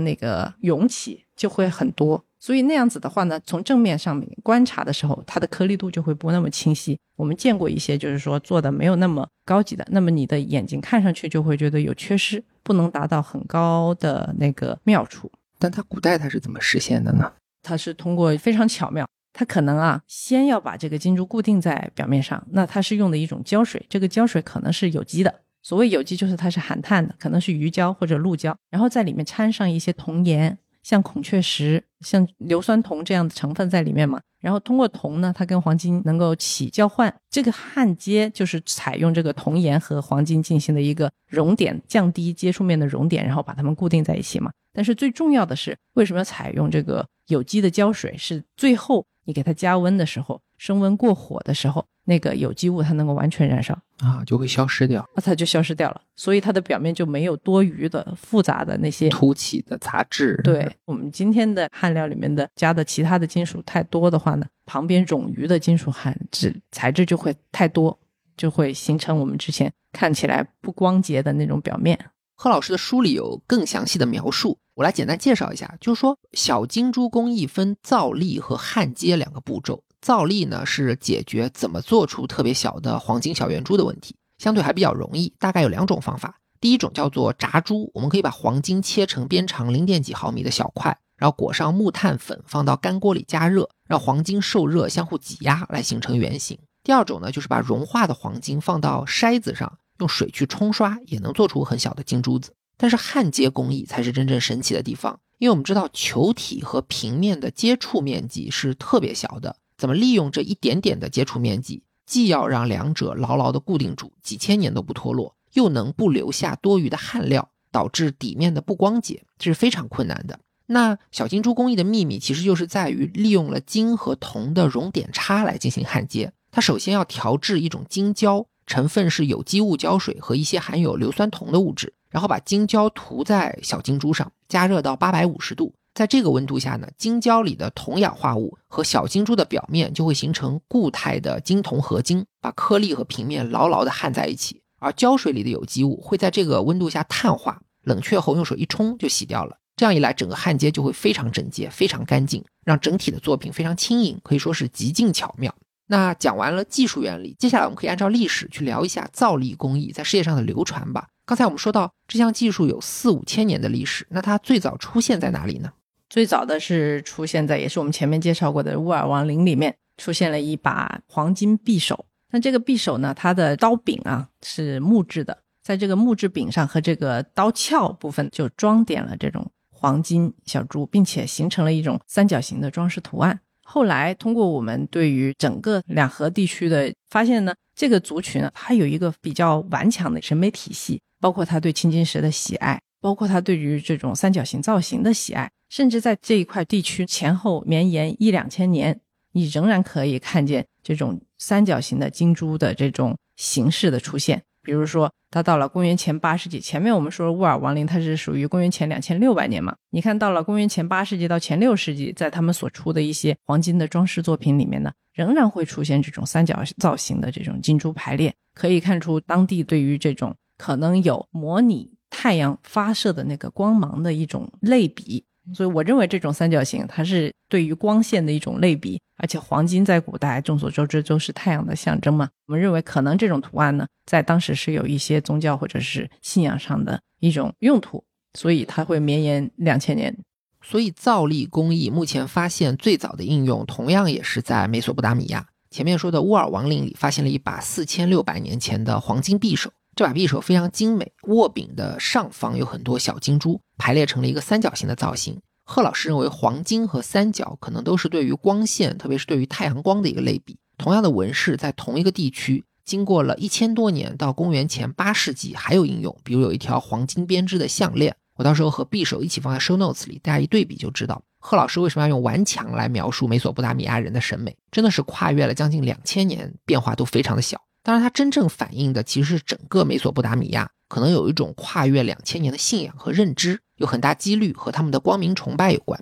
[0.01, 2.23] 那个涌起就会很多。
[2.39, 6.97] 所以那样子的话呢，从正面上面观察的时候，它的颗粒度就会不那么清晰。
[7.15, 15.31] 我们见过一些就是说做的没有那么高级的，那么你的眼睛看上去就会觉得有缺失，不能达到很高的那个妙处。
[15.57, 17.31] 但它古代它是怎么实现的呢？
[17.63, 25.41] 它是通过非常巧妙，它可能啊先要把这个金珠固定在表面上，那它是用的一种胶水，这个胶水可能是有机的。
[25.67, 30.58] 所谓有机就是它是含碳的，可能是鱼胶或者鹿胶，然后在里面掺上一些铜盐。
[30.82, 37.13] 像孔雀石、像硫酸铜这样的成分在里面嘛，然后通过铜呢，它跟黄金能够起交换。
[37.30, 44.49] 这个焊接就是采用这个铜盐和黄金进行的一个熔点，降低接触面的熔点，然后把它们固定在一起嘛。
[44.71, 48.15] 但是最重要的是，为什么要采用这个有机的胶水？
[48.15, 51.86] 是最后你给它加温的时候，升温过火的时候。
[52.10, 60.39] 那个有机物它能够完全燃烧啊，就会消失掉，那它就消失掉了，所以它的表面就没有多余的复杂的那些凸起的杂质。
[60.41, 68.00] 对我们今天的焊料里面的加的其他的金属太多的话呢，旁边冗余的金属含质材质就会太多，
[68.38, 72.00] 就会形成我们之前看起来不光洁的那种表面。
[72.36, 79.84] 贺老师的书里有更详细的描述，我来简单介绍一下，就是说小金珠工艺分造粒和焊接两个步骤。
[80.08, 85.34] 造粒呢是解决怎么做出特别小的黄金小圆珠的问题，相对还比较容易。
[85.38, 96.58] 大概有两种方法，第一种叫做炸珠，我们可以把黄金切成边长零点几毫米的小块，然后裹上木炭粉，放到干锅里加热，让黄金受热相互挤压来形成圆形。
[96.86, 102.54] 第二种呢就是把融化的黄金放到筛子上，用水去冲刷，也能做出很小的金珠子。
[102.78, 109.58] 但是焊接工艺才是真正神奇的地方，因为我们知道球体和平面的接触面积是特别小的。
[109.77, 120.39] 怎么利用这一点点的接触面积，既要让两者牢牢地固定住，几千年都不脱落，又能不留下多余的焊料，导致底面的不光洁，这是非常困难的。
[120.65, 126.33] 那小金珠工艺的秘密，其实就是在于利用了金和铜的熔点差来进行焊接。
[126.51, 135.73] 它首先要调制一种金胶，成分是有机物胶水和一些含有硫酸铜的物质，然后把金胶涂在小金珠上，加热到八百五十度。
[135.97, 144.62] 在这个温度下呢，金胶里的铜氧化物和小金珠的表面就会形成固态的金铜合金，把颗粒和平面牢牢地焊在一起。
[144.79, 149.57] 而胶水里的有机物会在这个温度下碳化，冷却后用水一冲就洗掉了。
[149.75, 155.51] 这样一来，整个焊接就会非常整洁、非常干净，让整体的作品非常轻盈，可以说是极尽巧妙。
[155.88, 161.07] 那讲完了技术原理，接下来我们可以按照历史去聊一下造粒工艺在世界上的流传吧。
[161.25, 165.71] 刚才我们说到这项技术有四五千年的历史，那它最早出现在哪里呢？
[166.10, 172.06] 最早的是出现在，也是我们前面介绍过的乌尔王陵里面，出现了一把黄金匕首。
[172.32, 183.38] 那这个匕首呢，它的刀柄啊是木质的，在这个木质柄上和这个刀鞘部分就装点了这种黄金小珠，并且形成了一种三角形的装饰图案。
[183.63, 192.80] 后来通过我们对于整个两河地区的发现呢，这个族群它有一个比较顽强的审美体系，包括它对青金石的喜爱。
[193.00, 198.99] 包括他对于这种三角形造型的喜爱，甚至在这一块地区前后绵延一两千年，
[199.32, 204.43] 你仍然可以看见这种三角形的金珠的这种形式的出现。
[204.62, 209.75] 比如说，它到了公元前八世纪，前面我们说乌尔王陵它是属于公元前两千六百年嘛？
[209.91, 221.91] 你看到了公元前八世纪到前六世纪，在他们所出的一些黄金的装饰作品里面呢，仍然会出现这种三角造型的这种金珠排列，可以看出当地对于这种可能有模拟。
[222.10, 240.17] 太阳发射的那个光芒的一种类比，所以我认为这种三角形它是对于光线的一种类比，而且黄金在古代众所周知都是太阳的象征嘛，我们认为可能这种图案呢，在当时是有一些宗教或者是信仰上的一种用途，所以它会绵延两千年。
[240.62, 245.47] 所以造粒工艺目前发现最早的应用，同样也是在美索不达米亚。
[245.69, 249.72] 前面说的乌尔王陵里发现了一把四千六百年前的黄金匕首。
[249.98, 255.41] 这把匕首非常精美，握柄的上方有很多小金珠，排列成了一个三角形的造型。
[255.64, 260.56] 贺老师认为，黄金和三角可能都是对于光线，特别是对于太阳光的一个类比。
[260.78, 266.16] 同样的纹饰在同一个地区，经过了一千多年，到公元前八世纪还有应用。
[266.24, 277.60] 比如有一条黄金编织的项链，我到时候和匕首一起放在 show notes 里，大家一对比就知道，贺老师为什么要用顽强来描述美索不达米亚人的审美，真的是跨越了将近两千年，变化都非常的小。
[277.88, 285.97] 当然，它真正反映的其实是整个美索不达米亚可能有一种跨越两千年的信仰和认知，有很大几率和他们的光明崇拜有关。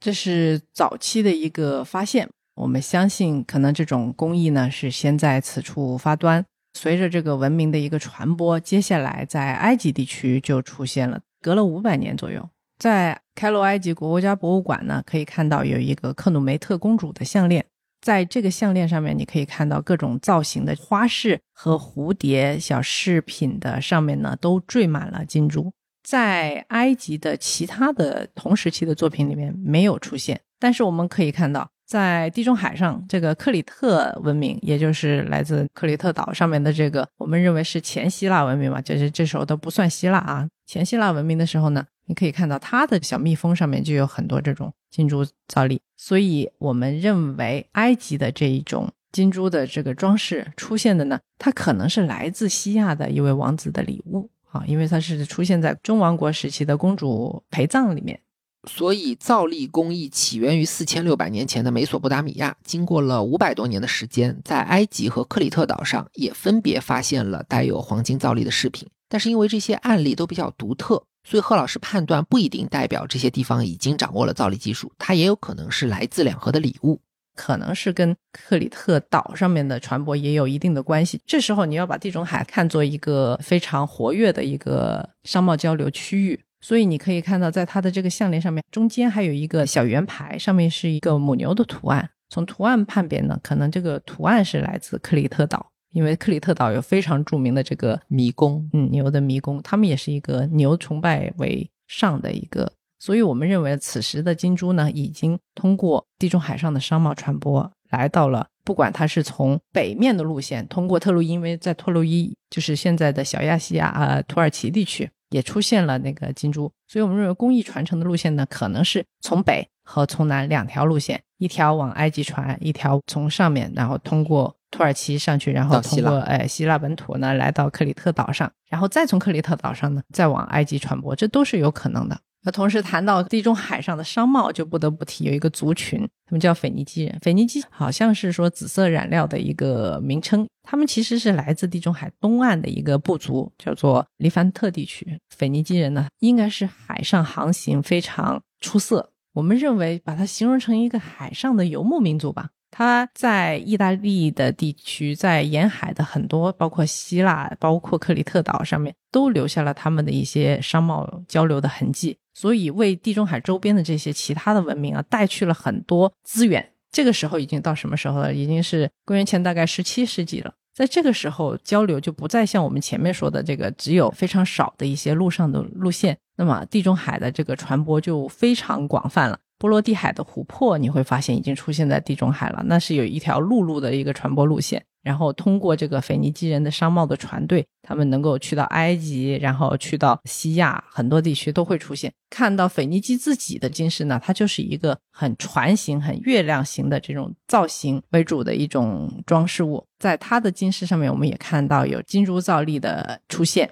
[0.00, 2.28] 这是早期的一个发现。
[2.56, 11.22] 我们相信，可能这种工艺呢是先在此处发端，随着这个文明的一个传播，接下来在埃及地区就出现了。
[11.40, 12.46] 隔了五百年左右，
[12.78, 17.64] 在开罗埃及国家博物馆呢，可以看到有一个克努梅特公主的项链。
[18.00, 25.72] 在这个项链上面，你可以看到各种造型的花饰和蝴蝶小饰品的上面呢，都缀满了金珠。
[26.02, 31.68] 在埃及的其他的同时期的作品里面没有出现，但是我们可以看到。
[31.86, 40.48] 在地中海上，这个克里特文明，也就是来自克里特岛上面的这个，我们认为是前希腊文明嘛，就是这时候都不算希腊啊。
[40.66, 58.20] 前希腊文明的时候呢，你可以看到它的小蜜蜂上面就有很多这种金珠造粒，所以我们认为埃及的这一种金珠的这个装饰出现的呢，它可能是来自西亚的一位王子的礼物啊，因为它是出现在中王国时期的公主陪葬里面。
[58.68, 68.86] 所以，造粒工艺起源于四千六百年前的美索不达米亚，经过了五百多年的时间，在埃及和克里特岛上也分别发现了带有黄金造粒的饰品。
[69.08, 77.00] 但是，因为这些案例都比较独特，所以贺老师判断不一定代表这些地方已经掌握了造粒技术，它也有可能是来自两河的礼物，
[77.36, 81.20] 可能是跟克里特岛上面的船舶也有一定的关系。
[81.24, 86.40] 这时候，你要把地中海看作一个非常活跃的一个商贸交流区域。
[86.60, 92.10] 所以你可以看到，在它的这个项链上面，中间还有一个小圆牌，上面是一个母牛的图案。
[92.28, 102.72] 从图案判别呢，可能这个图案是来自克里特岛，因为克里特岛有非常著名的这个迷宫，嗯，牛的迷宫，他们也是一个牛崇拜为上的一个。
[102.98, 115.10] 所以我们认为，此时的金珠呢，已经通过地中海上的商贸传播，来到了不管它是从北面的路线，通过特洛伊，因为在特洛伊就是现在的小亚细亚啊，土耳其地区。
[115.30, 132.20] 也出现了那个金珠，所以我们认为工艺传承的路线呢，可能是从北和从南两条路线，一条往埃及传，一条从上面，然后通过土耳其上去，然后通过哎希腊本土呢，来到克里特岛上，然后再从克里特岛上呢，再往埃及传播，这都是有可能的。
[132.42, 137.18] 那同时谈到地中海上的商贸，就不得不提有一个族群，他们叫腓尼基人。
[137.20, 145.18] 腓尼基好像是说紫色染料的一个名称，他们其实是来自地中海东岸的一个部族，叫做黎凡特地区。
[145.36, 152.50] 腓尼基人呢，应该是海上航行非常出色，我们认为把它形容成一个海上的游牧民族吧。
[152.72, 162.16] 他在意大利的地区，在沿海的很多，包括希腊、包括克里特岛上面，都留下了他们的一些商贸交流的痕迹。
[162.32, 166.64] 所以，为地中海周边的这些其他的文明啊，带去了很多资源。
[166.92, 168.32] 这个时候已经到什么时候了？
[168.32, 170.54] 已经是公元前大概十七世纪了。
[170.72, 179.38] 在这个时候，交流就不再像我们前面说的这个只有非常少的一些路上的路线，那么地中海的这个传播就非常广泛了。
[179.58, 182.62] 波罗的海的琥珀，你会发现已经出现在地中海了。
[182.64, 192.10] 那是有一条陆路的一个传播路线，然后通过这个腓尼基人的商贸的船队，他们能够去到埃及，然后去到西亚，很多地区都会出现。
[192.30, 199.84] 看到腓尼基自己的金饰呢，它就是一个很船形、很月亮形的这种造型为主的一种装饰物。
[199.98, 203.70] 在它的金饰上面，我们也看到有金珠造粒的出现。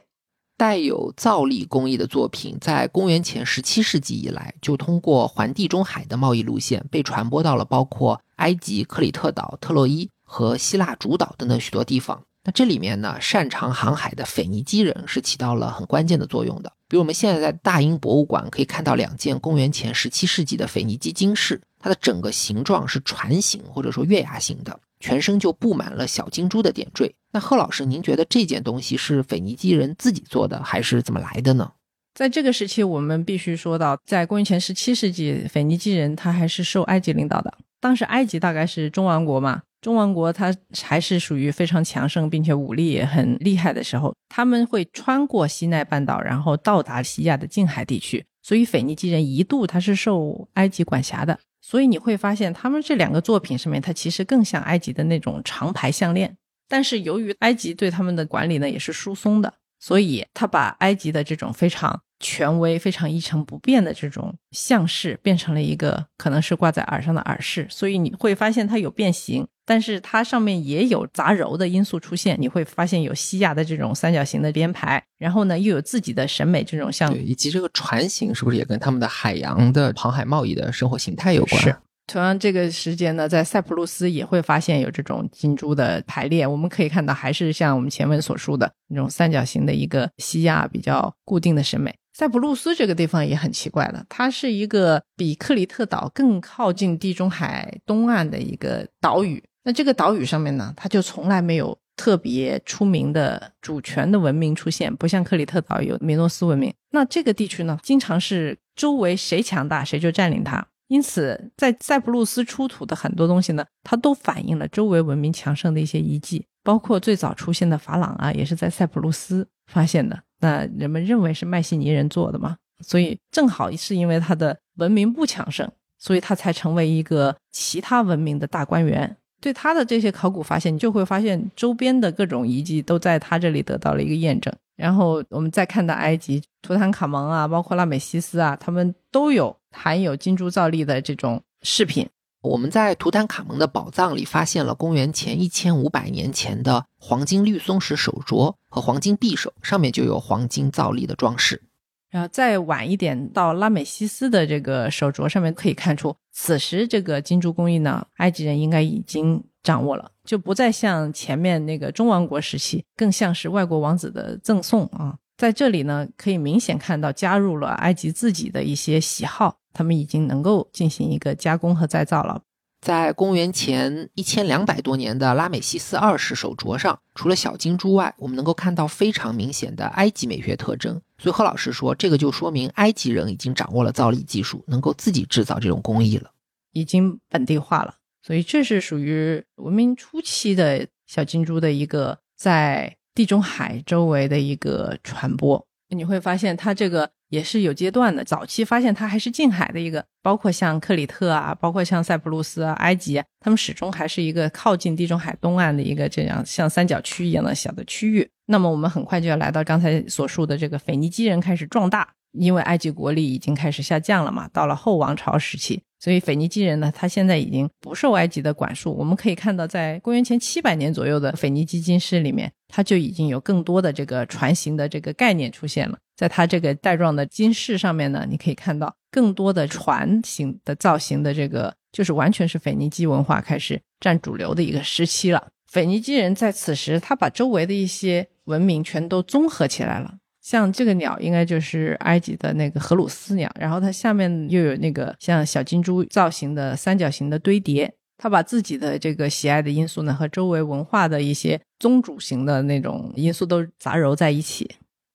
[0.58, 12.20] 带有造粒工艺的作品，在公元前十七世纪以来，就通过环地中海的贸易路线被传播到了包括埃及、克里特岛、特洛伊和希腊主岛等等许多地方。
[12.42, 16.72] 那这里面呢，擅长航海的腓尼基人是起到了很关键的作用的。
[16.88, 24.80] 比如我们现在在大英博物馆可以看到两件公元前十七世纪的腓尼基金饰，它的整个形状是船形或者说月牙形的。
[25.00, 27.14] 全身就布满了小金珠的点缀。
[27.32, 31.72] 那贺老师，您觉得这件东西是腓尼基人自己做的，还是怎么来的呢？
[32.14, 37.52] 在这个时期，我们必须说到，在公元前十七世纪，腓尼基人他还是受埃及领导的。
[37.80, 48.24] 当时埃及大概是中王国嘛，中王国它还是属于非常强盛，并且武力也很厉害的时候，他们会穿过西奈半岛，然后到达西亚的近海地区。
[48.42, 51.38] 所以腓尼基人一度他是受埃及管辖的。
[51.68, 56.34] 所以你会发现，他们这两个作品上面，它其实更像埃及的那种长牌项链。
[56.66, 67.66] 但是由于埃及对他们的管理呢也是疏松的，所以他把埃及的这种非常权威、非常一成不变的这种项饰，变成了一个可能是挂在耳上的耳饰。
[67.70, 69.46] 所以你会发现它有变形。
[69.64, 81.60] 但是它上面也有杂糅的因素出现，你会发现有西亚的这种三角形的编排，然后呢又有自己的审美这种像，以及这个船型是不是也跟他们的海洋的航海贸易的生活形态有关？
[81.60, 81.76] 是。
[82.06, 91.94] 同样这个时间呢，在塞浦路斯也会发现有这种金珠的排列，我们可以看到还是像我们前文所述的，那种三角形的一个西亚比较固定的审美。
[92.18, 99.40] 塞浦路斯这个地方也很奇怪的，它是一个比克里特岛更靠近地中海东岸的一个岛屿。
[99.62, 106.74] 那这个岛屿上面呢，它就从来没有特别出名的主权的文明出现，不像克里特岛有米诺斯文明。
[106.90, 110.66] 那这个地区呢，经常是周围谁强大谁就占领它。
[110.88, 120.24] 因此，在塞浦路斯出土的很多东西呢，它都反映了周围文明强盛的一些遗迹，包括最早出现的珐琅啊，也是在塞浦路斯发现的。
[120.40, 125.68] 那人们认为是迈锡尼人做的嘛，所以正好是因为他的文明不强盛，
[125.98, 129.16] 所以他才成为一个其他文明的大观园。
[129.40, 134.52] 对他的这些考古发现，你就会发现周边的各种遗迹都在他这里得到了一个验证。
[134.76, 142.08] 然后我们再看到埃及图坦卡蒙啊，包括拉美西斯啊，他们都有含有金珠造粒的这种饰品。
[142.40, 151.62] 我们在图坦卡蒙的宝藏里发现了公元前一千五百年前的黄金绿松石手镯和黄金匕首，上面就有黄金造粒的装饰。
[152.10, 165.16] 然后再晚一点到拉美西斯的这个手镯上面，可以看出此时这个金珠工艺呢，埃及人应该已经掌握了，就不再像前面那个中王国时期，更像是外国王子的赠送啊。
[165.36, 169.56] 在这里呢，可以明显看到加入了埃及自己的一些喜好。
[169.78, 172.42] 他们已经能够进行一个加工和再造了。
[172.80, 181.00] 在公元前一千两百多年的拉美西斯二世手镯上，除了小金珠外，我们能够看到非常明显的埃及美学特征。
[181.16, 186.32] 所以贺老师说，这个就说明埃及人已经掌握了造粒技术，能够自己制造这种工艺了，
[186.72, 187.94] 已经本地化了。
[188.20, 195.64] 所以这是属于文明初期的小金珠的一个在地中海周围的一个传播。
[195.90, 197.08] 你会发现它这个。
[197.28, 208.28] 也是有阶段的，早期发现它还是近海的一个，包括像克里特啊，包括像塞浦路斯啊、埃及，他们始终还是一个靠近地中海东岸的一个这样像三角区一样的小的区域。
[208.46, 215.82] 那么我们很快就要来到刚才所述的这个腓尼基人开始壮大，因为埃及国力已经开始下降了嘛，到了后王朝时期。
[216.00, 218.94] 所以腓尼基人呢，他现在已经不受埃及的管束。
[218.94, 225.98] 我们可以看到，在公元前七百年左右的腓尼基金饰里面，它就已经有更多的这个船型的这个概念出现了。
[226.16, 235.48] 在它这个带状的金饰上面呢，你可以看到更多的船型的造型的这个，就是完全是腓尼基文化开始占主流的一个时期了。
[235.70, 240.14] 腓尼基人在此时，他把周围的一些文明全都综合起来了。
[240.40, 254.68] 像这个鸟应该就是埃及的那个荷鲁斯鸟，然后它下面又有那个像小金珠造型的三角形的堆叠，他把自己的这个喜爱的因素呢和周围文化的一些宗主型的那种因素都杂糅在一起。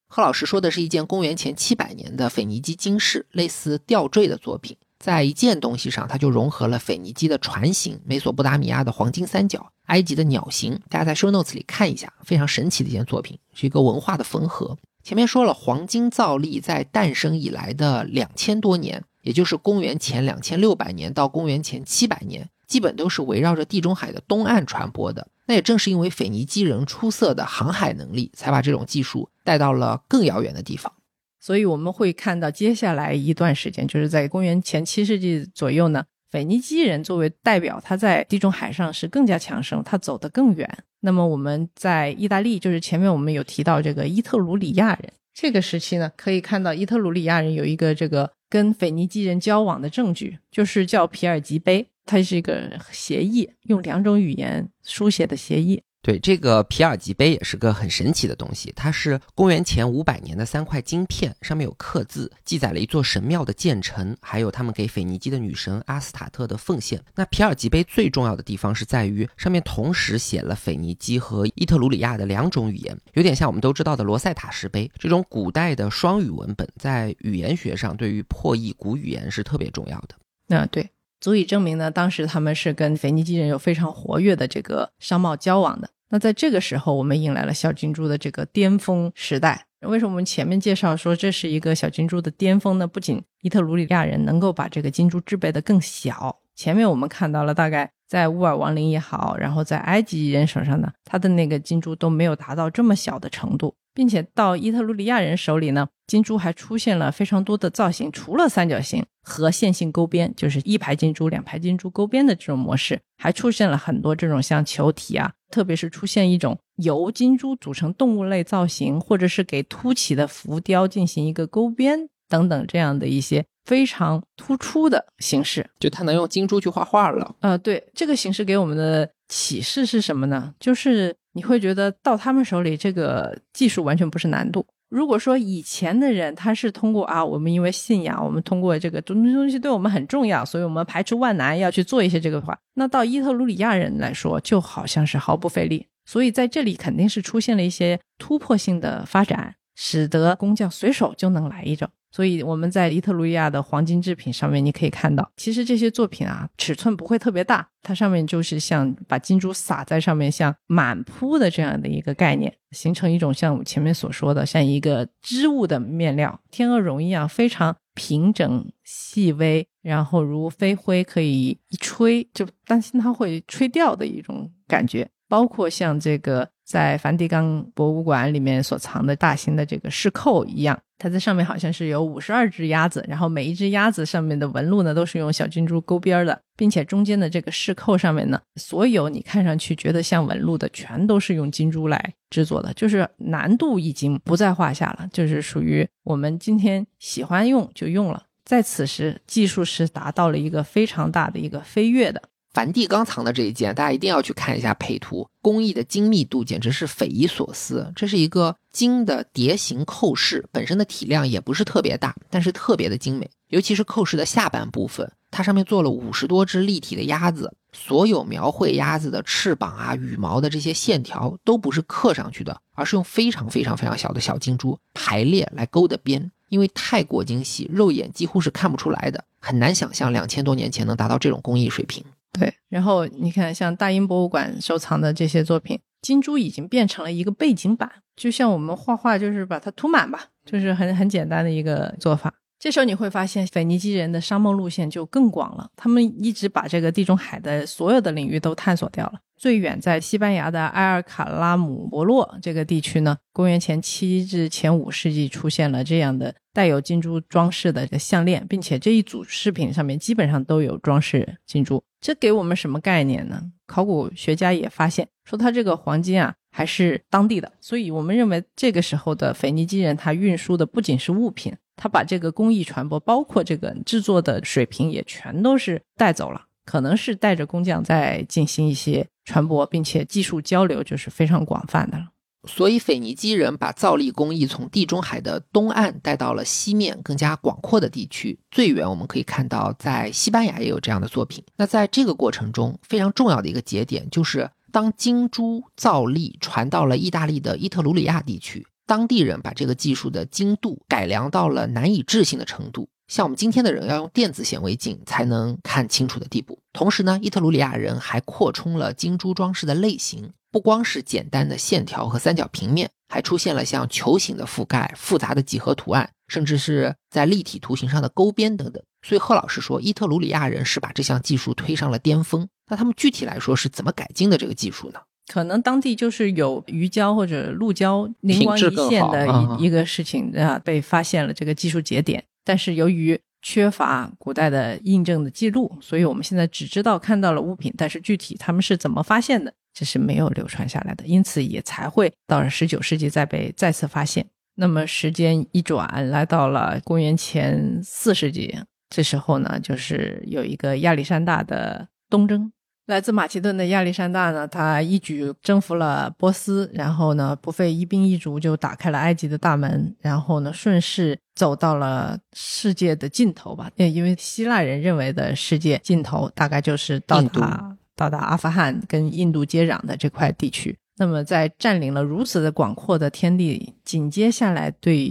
[0.07, 14.77] 贺老师说的是一件公元前七百年的腓尼基金饰，类似吊坠的作品，在一件东西上它就融合了腓尼基的船形、美索不达米亚的黄金三角、埃及的鸟形，大家在 show notes 里看一下，非常神奇的一件作品，是一个文化的缝合。
[15.03, 25.27] 前面说了，黄金造粒在诞生以来的两千多年，也就是公元前两千六百年到公元前七百年，基本都是围绕着地中海的东岸传播的。
[25.45, 30.91] 那也正是因为腓尼基人出色的航海能力，才把这种技术带到了更遥远的地方。
[31.39, 36.03] 所以我们会看到接下来一段时间，就是在公元前七世纪左右呢。
[36.31, 40.67] 腓尼基人作为代表，他在地中海上是更加强盛，他走得更远。
[41.01, 55.81] 那么我们在意大利，就是前面我们有提到这个伊特鲁里亚人这个时期呢，可以看到伊特鲁里亚人有一个这个跟腓尼基人交往的证据，就是叫皮尔吉碑，它是一个协议，用两种语言书写的协议。
[56.01, 67.01] 对这个皮尔吉碑也是个很神奇的东西，它是公元前五百年的三块金片，上面有刻字，记载了一座神庙的建成，还有他们给腓尼基的女神阿斯塔特的奉献。
[67.15, 80.15] 那皮尔吉碑最重要的地方是在于上面同时写了腓尼基和伊特鲁里亚的两种语言，有点像我们都知道的罗塞塔石碑这种古代的双语文本，在语言学上对于破译古语言是特别重要的。
[80.47, 80.89] 那对。
[81.23, 85.89] 足以证明呢，当时他们是跟腓尼基人有非常活跃的这个商贸交往的。
[86.09, 89.65] 那在这个时候，我们迎来了小金珠的这个巅峰时代。
[89.83, 92.85] 为什么我们前面介绍说这是一个小金珠的巅峰呢？
[92.85, 103.73] 不仅伊特鲁里亚人能够把这个金珠制备的更小，前面我们看到了大概在乌尔王陵也好，然后在埃及人手上呢，他的那个金珠都没有达到这么小的程度。
[103.93, 127.35] 并且到伊特鲁里亚人手里呢，金珠还出现了非常多的造型，除了三角形和线性勾边，就是一排金珠、两排金珠勾边的这种模式，还出现了很多这种像球体啊，特别是出现一种由金珠组成动物类造型，或者是给凸起的浮雕进行一个勾边等等这样的一些非常突出的形式，就它能用金珠去画画了。
[127.41, 130.53] 呃，对，这个形式给我们的启示是什么呢？
[130.59, 134.65] 就是你会觉得到他们手里，这个技术完全不是难度。
[134.89, 145.87] 如果说以前的人他是通过啊，我们因为信仰，我们通过这个东东西对我们很重要，所以我们排除万难要去做一些这个的话，那到伊特鲁里亚人来说，就好像是毫不费力。
[146.05, 151.89] 所以在这里肯定是出现了一些突破性的发展，使得工匠随手就能来一种。
[152.13, 175.09] 所以我们在伊特鲁利亚的黄金制品上面，你可以看到，其实这些作品啊，尺寸不会特别大，它上面就是像把金珠撒在上面，像满铺的这样的一个概念，形成一种像我前面所说的，像一个织物的面料，天鹅绒一样非常平整细微，然后如飞灰，可以一吹就担心它会吹掉的一种感觉。
[175.27, 202.21] 包括像这个在梵蒂冈博物馆里面所藏的大型的这个饰扣一样，它在上面好像是有五十二只鸭子，然后每一只鸭子上面的纹路呢都是用小金珠勾边的，并且中间的这个饰扣上面呢，所有你看上去觉得像纹路的，全都是用金珠来制作的，就是难度已经不在话下了，就是属于我们今天喜欢用就用了，在此时技术是达到了一个非常大的一个飞跃的。
[202.53, 207.91] 梵蒂冈藏的这一件，大家一定要去看一下配图，工艺的精密度简直是匪夷所思。
[207.95, 213.29] 这是一个金的蝶形扣饰，本身的体量也不是特别大，但是特别的精美。
[213.47, 226.31] 尤其是扣饰的下半部分，它上面做了五十多只立体的鸭子，所有描绘鸭子的翅膀啊、羽毛的这些线条都不是刻上去的，而是用非常非常非常小的小金珠排列来勾的边。
[226.49, 232.03] 因为太过精细，肉眼几乎是看不出来的，很难想象两千多年前能达到这种工艺水平。
[232.31, 242.31] 对，然后你看，像大英博物馆收藏的这些作品，金珠已经变成了一个背景板，就像我们画画，就是把它涂满吧，就是很很简单的一个做法。
[242.59, 249.19] 这时候你会发现，腓尼基人的商贸路线就更广了，他们一直把这个地中海的所有的领域都探索掉了。
[249.35, 261.83] 最远在西班牙的埃尔卡拉姆博洛这个地区呢，公元前七至前五世纪出现了这样的带有金珠装饰的项链，并且这一组饰品上面基本上都有装饰金珠。
[261.99, 263.41] 这给我们什么概念呢？
[263.67, 271.53] 考古学家也发现说，它这个黄金啊还是当地的，所以我们认为这个时候的腓尼基人他运输的不仅是物品。
[271.75, 276.45] 他把这个工艺传播，包括这个制作的水平，也全都是带走了。
[276.65, 282.05] 可能是带着工匠在进行一些传播，并且技术交流就是非常广泛的了。
[282.45, 288.37] 所以，腓尼基人把造粒工艺从地中海的东岸带到了西面更加广阔的地区。
[288.51, 291.43] 最远我们可以看到，在西班牙也有这样的作品。
[291.55, 298.65] 那在这个过程中，非常重要的一个节点就是，当金珠造粒传到了意大利的伊特鲁里亚地区。
[298.85, 306.59] 当地人把这个技术的精度改良到了难以置信的程度，像我们今天的人要用电子显微镜才能看清楚的地步。
[306.73, 318.79] 同时呢，伊特鲁里亚人还扩充了金珠装饰的类型，不光是简单的线条和三角平面，还出现了像球形的覆盖、复杂的几何图案，甚至是在立体图形上的勾边等等。
[319.01, 322.47] 所以贺老师说，伊特鲁里亚人是把这项技术推上了巅峰。
[322.69, 324.99] 那他们具体来说是怎么改进的这个技术呢？
[325.25, 329.27] 可能当地就是有鱼胶或者鹿胶灵光一现的
[329.57, 344.25] 一一个事情啊，被发现了这个技术节点，但是由于缺乏古代的印证的记录，所以我们现在只知道看到了物品，但是具体他们是怎么发现的，这是没有流传下来的，因此也才会到了十九世纪再被再次发现。
[344.55, 348.55] 那么时间一转，来到了公元前四世纪，
[348.89, 352.51] 这时候呢，就是有一个亚历山大的东征。
[352.85, 363.71] 来自马其顿的亚历山大呢，他一举征服了波斯，然后呢，不费一兵一卒就打开了埃及的大门，然后呢，顺势走到了世界的尽头吧。
[363.77, 370.75] 因为希腊人认为的世界尽头，大概就是到达到达阿富汗跟印度接壤的这块地区。
[370.97, 375.07] 那么，在占领了如此的广阔的天地，紧接下来对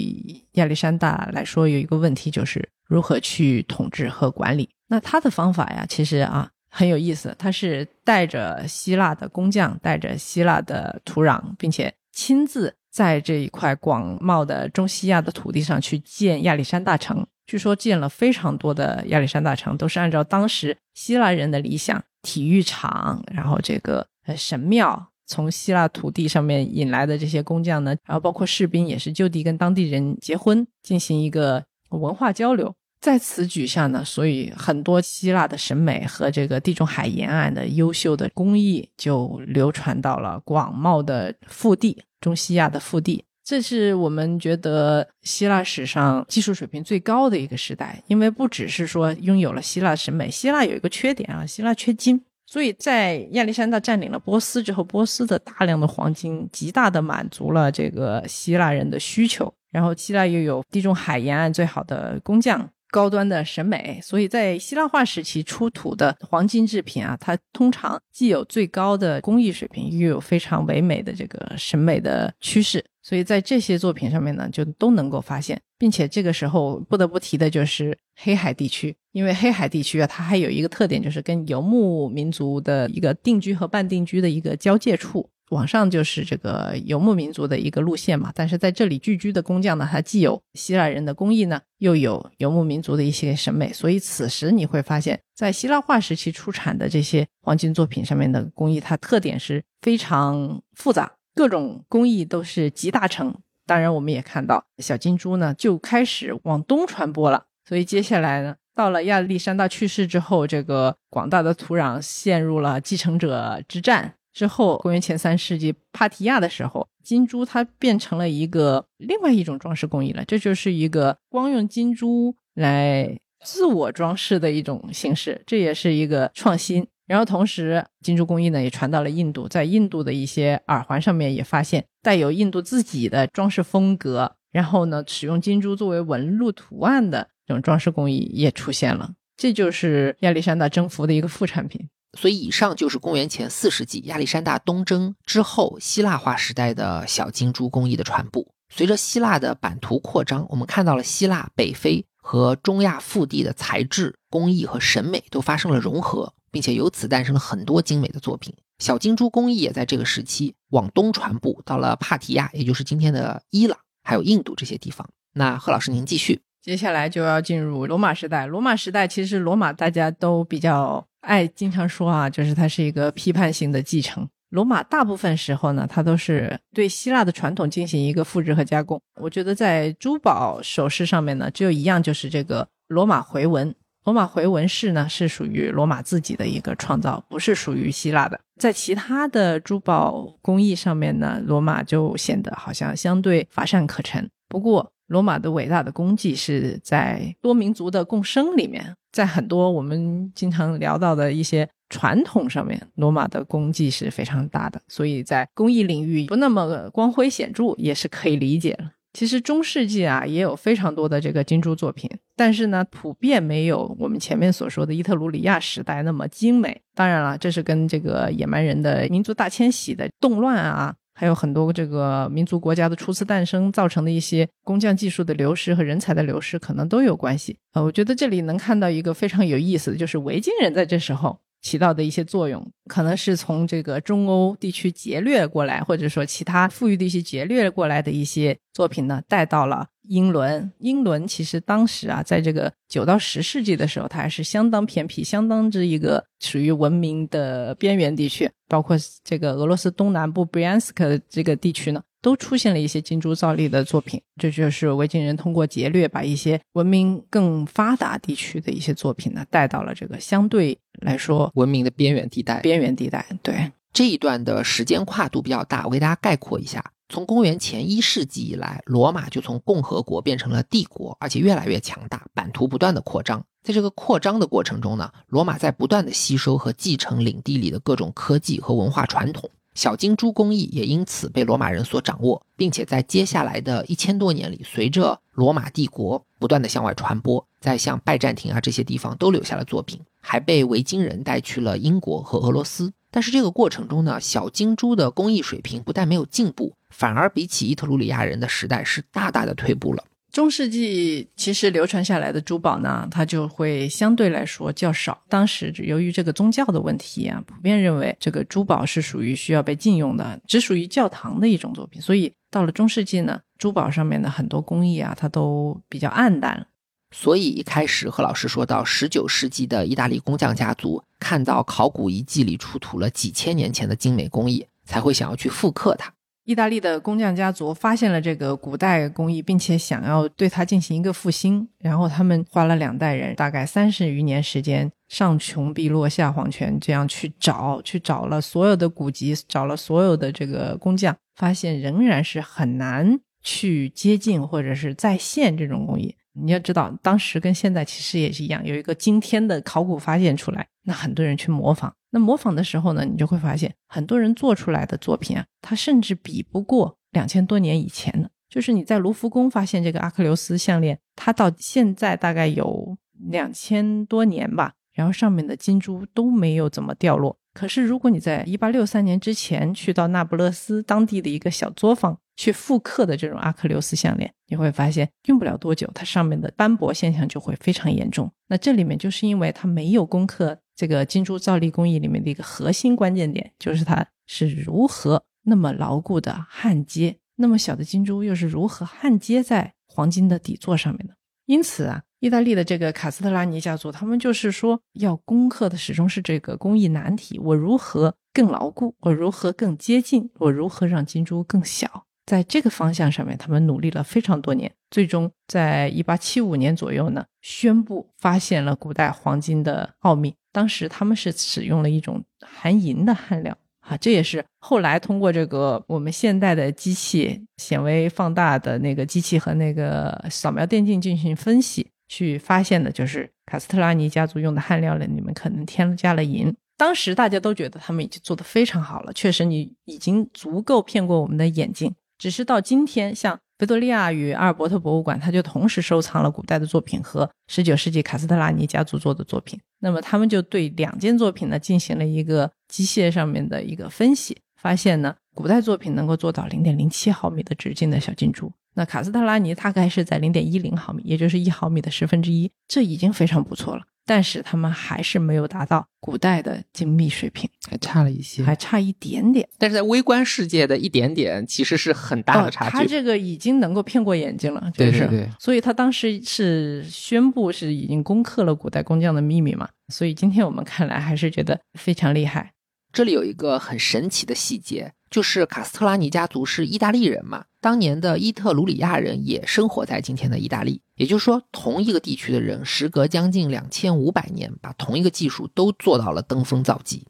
[0.53, 4.69] 亚历山大来说有一个问题，就是如何去统治和管理。
[4.89, 6.49] 那他的方法呀，其实啊。
[6.75, 17.27] 很有意思，他是带着希腊的工匠，带着希腊的土壤，并且亲自在这一块广袤的中西亚的土地上去建亚历山大城。
[17.47, 32.75] 据说建了非常多的亚历山大城，都是按照当时希腊人的理想，体育场，然后这个呃神庙，从希腊土地上面引来的这些工匠呢，然后包括士兵也是就地跟当地人结婚，进行一个文化交流。
[33.01, 43.25] 在此举下呢，所以很多希腊的审美和这个地中海沿岸的优秀的工艺就流传到了广袤的腹地中西亚的腹地。
[43.45, 52.23] 这是我们觉得希腊史上技术水平最高的一个时代，因为不只是说拥有了希腊审美，希腊有一个缺点啊，希腊缺金。
[52.47, 62.69] 所以在亚历山大占领了波斯之后，波斯的大量的黄金极大的满足了这个希腊人的需求，然后希腊又有地中海沿岸最好的工匠。
[62.93, 72.85] 高端的审美，所以在希腊化时期出土的黄金制品啊，它通常既有最高的工艺水平，又有非常唯美的这个审美的趋势。
[73.03, 85.29] 所以在这些作品上面呢，就都能够发现，并且这个时候不得不提的就是黑海地区，因为黑海地区啊，它还有一个特点，就是跟游牧民族的一个定居和半定居的一个交界处。
[85.51, 103.35] 往上就是这个游牧民族的一个路线嘛，但是在这里聚居的工匠呢，他既有希腊人的工艺呢，又有游牧民族的一些审美，所以此时你会发现，在希腊化时期出产的这些黄金作品上面的工艺，它特点是非常复杂，各种工艺都是集大成。
[103.65, 114.15] 当然，我们也看到小金珠呢就开始往东传播了，所以接下来呢，到了亚历山大去世之后，这个广大的土壤陷入了继承者之战。
[114.33, 120.25] 之后，公元前三世纪，帕提亚的时候，金珠它变成了一个另外一种装饰工艺了。
[120.25, 126.87] 这就是一个光用金珠来自我装饰的一种形式，这也是一个创新。
[127.07, 134.37] 然后，同时金珠工艺呢也传到了印度，在印度的一些耳环上面也发现带有印度自己的装饰风格。
[134.53, 139.13] 然后呢，使用金珠作为纹路图案的这种装饰工艺也出现了。
[139.37, 141.89] 这就是亚历山大征服的一个副产品。
[142.19, 148.47] 所以，以上就是公元前四世纪亚历山大东征之后希腊化时代的小金珠工艺的传播。
[148.69, 158.55] 随着希腊的版图扩张，我们看到了希腊北非和中亚腹地的材质、工艺和审美都发生了融合，并且由此诞生了很多精美的作品。
[158.79, 165.09] 小金珠工艺也在这个时期往东传播，到了帕提亚，也就是今天的伊朗，还有印度这些地方。
[165.33, 166.41] 那贺老师，您继续。
[166.61, 168.47] 接下来就要进入罗马时代。
[168.47, 171.05] 罗马时代其实罗马大家都比较。
[171.23, 174.29] 爱经常说啊，就是它是一个批判性的继承。
[174.49, 179.01] 罗马大部分时候呢，它都是对希腊的传统进行一个复制和加工。
[179.21, 183.73] 我觉得在珠宝首饰上面呢，只有一样，就是这个罗马回纹。
[184.05, 188.41] 罗马回纹饰呢，是属于罗马自己的一个创造，不是属于希腊的。
[188.59, 194.29] 在其他的珠宝工艺上面呢，罗马就显得好像相对乏善可陈。
[194.49, 198.95] 不过，罗马的伟大的功绩是在多民族的共生里面。
[199.13, 208.91] 在很多我们经常聊到的一些传统上面，罗马的功绩是非常大的，所以在工艺领域不那么光辉显著也是可以理解了。
[209.13, 216.81] 其实中世纪啊也有非常多的这个金珠作品，但是呢普遍没有我们前面所说的伊特鲁里亚时代那么精美。
[216.95, 220.95] 当然了，这是跟这个野蛮人的民族大迁徙的动乱啊。
[221.15, 227.57] 还有很多这个民族国家的初次诞生造成的一些工匠技术的流失和人才的流失，可能都有关系。
[227.75, 231.39] 呃，我觉得这里能看到一个非常有意思的就是维京人在这时候。
[231.63, 240.71] 起到的一些作用，可能是从这个中欧地区劫掠过来，或者说其他富裕地区劫掠过来的一些作品呢，带到了英伦。
[240.79, 252.03] 英伦其实当时啊，在这个九到十世纪的时候，它还是相当偏僻，相当之一个属于文明的边缘地区，包括这个俄罗斯东南部布扬斯克这个地区呢。
[252.23, 262.61] 都出现了一些金珠造粒的作品，这就是维京人通过劫掠，把一些文明更发达地区的一些作品呢带到了这个相对来说文明的边缘地带。
[262.61, 273.45] 边缘地带，对这一段的时间跨度比较大，我给大家概括一下：从公元前一世纪以来，罗马就从共和国变成了帝国，而且越来越强大，版图不断的扩张。
[273.63, 279.49] 在这个扩张的过程中呢，罗马在不断的吸收和继承领地里的各种科技和文化传统。
[279.75, 292.91] 小金珠工艺也因此被罗马人所掌握，并且在接下来的一千多年里，随着罗马帝国不断的向外传播，在像拜占庭啊这些地方都留下了作品，还被维京人带去了英国和俄罗斯。
[293.11, 300.03] 但是这个过程中呢，小金珠的工艺水平不但没有进步，反而比起伊特鲁里亚人的时代是大大的退步了。
[300.31, 305.23] 中世纪其实流传下来的珠宝呢，它就会相对来说较少。
[305.29, 312.01] 当时由于这个宗教的问题啊，普遍认为这个珠宝是属于需要被禁用的，只属于教堂的一种作品。
[312.01, 316.67] 所以到了中世纪呢，珠宝上面的很多工艺啊，它都比较暗淡。
[317.13, 326.13] 所以一开始何老师说到，十九世纪的意大利工匠家族看到考古遗迹里出土了几千年前的精美工艺，才会想要去复刻它。
[326.45, 331.69] 意大利的工匠家族发现了这个古代工艺，并且想要对它进行一个复兴。
[331.79, 346.15] 然后他们花了两代人，大概三十余年时间，上穷碧落下黄泉，这样去找，去找了所有的古籍，找了所有的这个工匠，发现仍然是很难去接近或者是再现这种工艺。
[346.35, 351.95] 你要知道，当时跟现在其实也是一样，有一个惊天的考古发现出来，那很多人去模仿。
[352.11, 358.31] 那模仿的时候呢，你就会发现很多人做出来的作品啊，它甚至比不过两千多年以前的。
[358.49, 362.97] 就是你在卢浮宫发现这个阿克琉斯项链，它到现在大概有
[363.31, 367.39] 两千多年吧，然后上面的金珠都没有怎么掉落。
[367.55, 378.31] 可是如果你在一八六三年之前去到那不勒斯当地的一个小作坊去复刻的这种阿克琉斯项链，你会发现用不了多久，它上面的斑驳现象就会非常严重。
[378.49, 387.19] 那这里面就是因为它没有攻克这个金珠造粒工艺里面的一个核心关键点，就是它是如何那么牢固的焊接。
[387.37, 391.15] 那么小的金珠又是如何焊接在黄金的底座上面的？
[391.53, 398.95] 因此啊，意大利的这个卡斯特拉尼家族，他们就是说要攻克的始终是这个工艺难题：我如何更牢固？
[399.01, 400.31] 我如何更接近？
[400.39, 402.07] 我如何让金珠更小？
[402.25, 410.35] 在这个方向上面，他们努力了非常多年，最终在一八七五年左右呢，宣布发现了古代黄金的奥秘。
[410.53, 413.55] 当时他们是使用了一种含银的焊料。
[413.93, 426.55] 啊，这也是后来通过这个我们现代的机器显微放大的那个机器和那个扫描电镜进行分析，去发现的，就是卡斯特拉尼家族用的焊料里，你们可能添加了银。
[426.79, 431.95] 当时大家都觉得他们已经做得非常好了，确实你已经足够骗过我们的眼睛。
[432.17, 433.39] 只是到今天，像。
[433.63, 439.57] 维多利亚与阿尔伯特博物馆，它就同时收藏了古代的作品和十九世纪卡斯特拉尼家族做的作品。
[439.79, 453.85] 那么他们就对两件作品呢进行了一个机械上面的一个分析，发现呢，古代作品能够做到零点零七毫米的直径的小金珠，那卡斯特拉尼大概是在零点一零毫米，也就是一毫米的十分之一，这已经非常不错了。
[454.05, 459.49] 但是他们还是没有达到古代的精密水平，还差了一些，还差一点点。
[459.59, 462.71] 但是在微观世界的一点点，其实是很大的差距。
[462.71, 465.29] 他这个已经能够骗过眼睛了，对对对。
[465.39, 469.69] 所以他当时是宣布是已经攻克了古代工匠的秘密嘛？
[469.89, 472.53] 所以今天我们看来还是觉得非常厉害。
[472.93, 474.93] 这里有一个很神奇的细节。
[475.13, 477.45] 就是卡斯特拉尼家族是意大利人嘛？
[477.63, 487.07] 当年的伊特鲁里亚人也生活在今天的意大利，也就是说，同一个地区的人，时隔将近两千五百年，把同一个技术都做到了登峰造极。